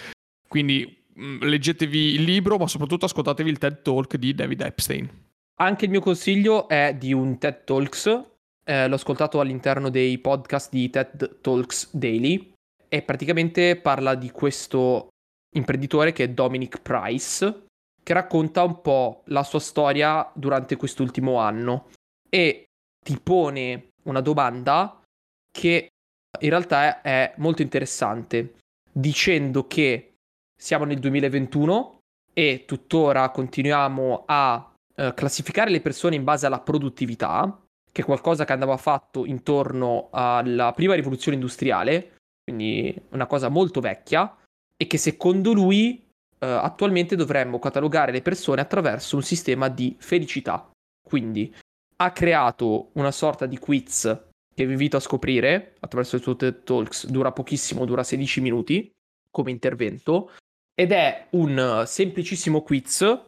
Quindi 0.48 1.04
leggetevi 1.16 2.14
il 2.14 2.22
libro, 2.22 2.58
ma 2.58 2.66
soprattutto 2.66 3.06
ascoltatevi 3.06 3.48
il 3.48 3.58
TED 3.58 3.82
Talk 3.82 4.16
di 4.16 4.34
David 4.34 4.60
Epstein. 4.60 5.24
Anche 5.58 5.86
il 5.86 5.90
mio 5.90 6.00
consiglio 6.00 6.68
è 6.68 6.94
di 6.98 7.12
un 7.12 7.38
TED 7.38 7.64
Talks, 7.64 8.06
eh, 8.64 8.88
l'ho 8.88 8.94
ascoltato 8.94 9.40
all'interno 9.40 9.88
dei 9.88 10.18
podcast 10.18 10.70
di 10.70 10.90
TED 10.90 11.40
Talks 11.40 11.94
Daily 11.94 12.52
e 12.88 13.02
praticamente 13.02 13.76
parla 13.76 14.14
di 14.14 14.30
questo 14.30 15.08
imprenditore 15.54 16.12
che 16.12 16.24
è 16.24 16.28
Dominic 16.28 16.82
Price, 16.82 17.64
che 18.02 18.12
racconta 18.12 18.62
un 18.62 18.80
po' 18.82 19.22
la 19.26 19.42
sua 19.42 19.60
storia 19.60 20.30
durante 20.34 20.76
quest'ultimo 20.76 21.38
anno 21.38 21.88
e 22.28 22.66
ti 23.04 23.18
pone 23.18 23.88
una 24.04 24.20
domanda 24.20 25.00
che 25.50 25.88
in 26.40 26.50
realtà 26.50 27.00
è 27.00 27.32
molto 27.38 27.62
interessante, 27.62 28.56
dicendo 28.92 29.66
che 29.66 30.15
siamo 30.56 30.84
nel 30.84 30.98
2021 30.98 31.98
e 32.32 32.64
tuttora 32.66 33.30
continuiamo 33.30 34.24
a 34.26 34.72
eh, 34.94 35.12
classificare 35.14 35.70
le 35.70 35.80
persone 35.80 36.16
in 36.16 36.24
base 36.24 36.46
alla 36.46 36.60
produttività, 36.60 37.62
che 37.90 38.02
è 38.02 38.04
qualcosa 38.04 38.44
che 38.44 38.52
andava 38.52 38.76
fatto 38.76 39.24
intorno 39.24 40.08
alla 40.10 40.72
prima 40.72 40.94
rivoluzione 40.94 41.36
industriale, 41.36 42.16
quindi 42.42 42.94
una 43.10 43.26
cosa 43.26 43.48
molto 43.48 43.80
vecchia, 43.80 44.36
e 44.76 44.86
che 44.86 44.98
secondo 44.98 45.52
lui 45.52 46.04
eh, 46.38 46.46
attualmente 46.46 47.16
dovremmo 47.16 47.58
catalogare 47.58 48.12
le 48.12 48.22
persone 48.22 48.60
attraverso 48.60 49.16
un 49.16 49.22
sistema 49.22 49.68
di 49.68 49.96
felicità. 49.98 50.70
Quindi 51.06 51.54
ha 51.96 52.12
creato 52.12 52.90
una 52.92 53.10
sorta 53.10 53.46
di 53.46 53.58
quiz 53.58 54.02
che 54.54 54.64
vi 54.64 54.72
invito 54.72 54.96
a 54.96 55.00
scoprire 55.00 55.74
attraverso 55.80 56.16
il 56.16 56.22
suo 56.22 56.36
TED 56.36 56.62
Talks, 56.64 57.06
dura 57.06 57.32
pochissimo, 57.32 57.84
dura 57.84 58.02
16 58.02 58.40
minuti 58.40 58.90
come 59.30 59.50
intervento, 59.50 60.30
ed 60.78 60.92
è 60.92 61.26
un 61.30 61.84
semplicissimo 61.86 62.60
quiz 62.60 63.18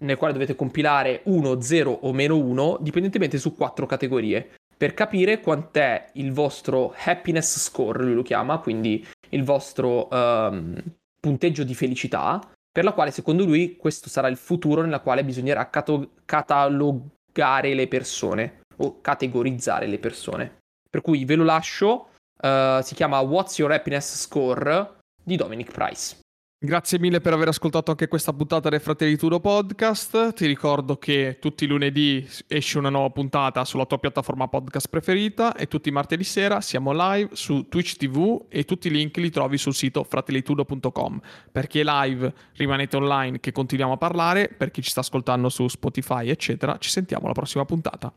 nel 0.00 0.16
quale 0.16 0.32
dovete 0.32 0.56
compilare 0.56 1.20
1, 1.24 1.60
0 1.60 1.90
o 1.90 2.12
meno 2.12 2.36
1, 2.36 2.78
dipendentemente 2.80 3.38
su 3.38 3.54
quattro 3.54 3.86
categorie, 3.86 4.56
per 4.76 4.94
capire 4.94 5.40
quant'è 5.40 6.10
il 6.14 6.32
vostro 6.32 6.94
happiness 7.04 7.58
score, 7.58 8.04
lui 8.04 8.14
lo 8.14 8.22
chiama, 8.22 8.58
quindi 8.58 9.06
il 9.30 9.42
vostro 9.42 10.08
um, 10.10 10.80
punteggio 11.18 11.64
di 11.64 11.74
felicità, 11.74 12.40
per 12.70 12.84
la 12.84 12.92
quale 12.92 13.10
secondo 13.10 13.44
lui 13.44 13.76
questo 13.76 14.08
sarà 14.08 14.28
il 14.28 14.36
futuro 14.36 14.82
nella 14.82 15.00
quale 15.00 15.24
bisognerà 15.24 15.68
cato- 15.68 16.10
catalogare 16.24 17.74
le 17.74 17.88
persone 17.88 18.60
o 18.76 19.00
categorizzare 19.00 19.86
le 19.86 19.98
persone. 19.98 20.58
Per 20.88 21.00
cui 21.00 21.24
ve 21.24 21.34
lo 21.34 21.44
lascio, 21.44 22.10
uh, 22.40 22.80
si 22.80 22.94
chiama 22.94 23.18
What's 23.20 23.58
Your 23.58 23.72
Happiness 23.72 24.16
Score 24.16 24.96
di 25.24 25.34
Dominic 25.34 25.72
Price. 25.72 26.16
Grazie 26.60 26.98
mille 26.98 27.20
per 27.20 27.32
aver 27.32 27.46
ascoltato 27.46 27.92
anche 27.92 28.08
questa 28.08 28.32
puntata 28.32 28.68
del 28.68 28.80
Fratelli 28.80 29.16
Tudo 29.16 29.38
Podcast. 29.38 30.32
Ti 30.32 30.44
ricordo 30.44 30.96
che 30.96 31.38
tutti 31.40 31.62
i 31.62 31.66
lunedì 31.68 32.28
esce 32.48 32.78
una 32.78 32.90
nuova 32.90 33.10
puntata 33.10 33.64
sulla 33.64 33.86
tua 33.86 34.00
piattaforma 34.00 34.48
podcast 34.48 34.88
preferita 34.88 35.54
e 35.54 35.68
tutti 35.68 35.88
i 35.88 35.92
martedì 35.92 36.24
sera 36.24 36.60
siamo 36.60 36.90
live 36.92 37.28
su 37.36 37.68
Twitch 37.68 37.94
TV 37.94 38.46
e 38.48 38.64
tutti 38.64 38.88
i 38.88 38.90
link 38.90 39.18
li 39.18 39.30
trovi 39.30 39.56
sul 39.56 39.72
sito 39.72 40.02
fratellitudo.com. 40.02 41.20
Per 41.52 41.68
chi 41.68 41.78
è 41.78 41.84
live 41.84 42.34
rimanete 42.54 42.96
online 42.96 43.38
che 43.38 43.52
continuiamo 43.52 43.92
a 43.92 43.96
parlare, 43.96 44.48
per 44.48 44.72
chi 44.72 44.82
ci 44.82 44.90
sta 44.90 44.98
ascoltando 44.98 45.48
su 45.50 45.68
Spotify 45.68 46.28
eccetera, 46.28 46.76
ci 46.78 46.90
sentiamo 46.90 47.26
alla 47.26 47.34
prossima 47.34 47.64
puntata. 47.64 48.12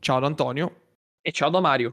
Ciao 0.00 0.20
da 0.20 0.26
Antonio 0.26 0.74
e 1.20 1.32
ciao 1.32 1.50
da 1.50 1.60
Mario. 1.60 1.92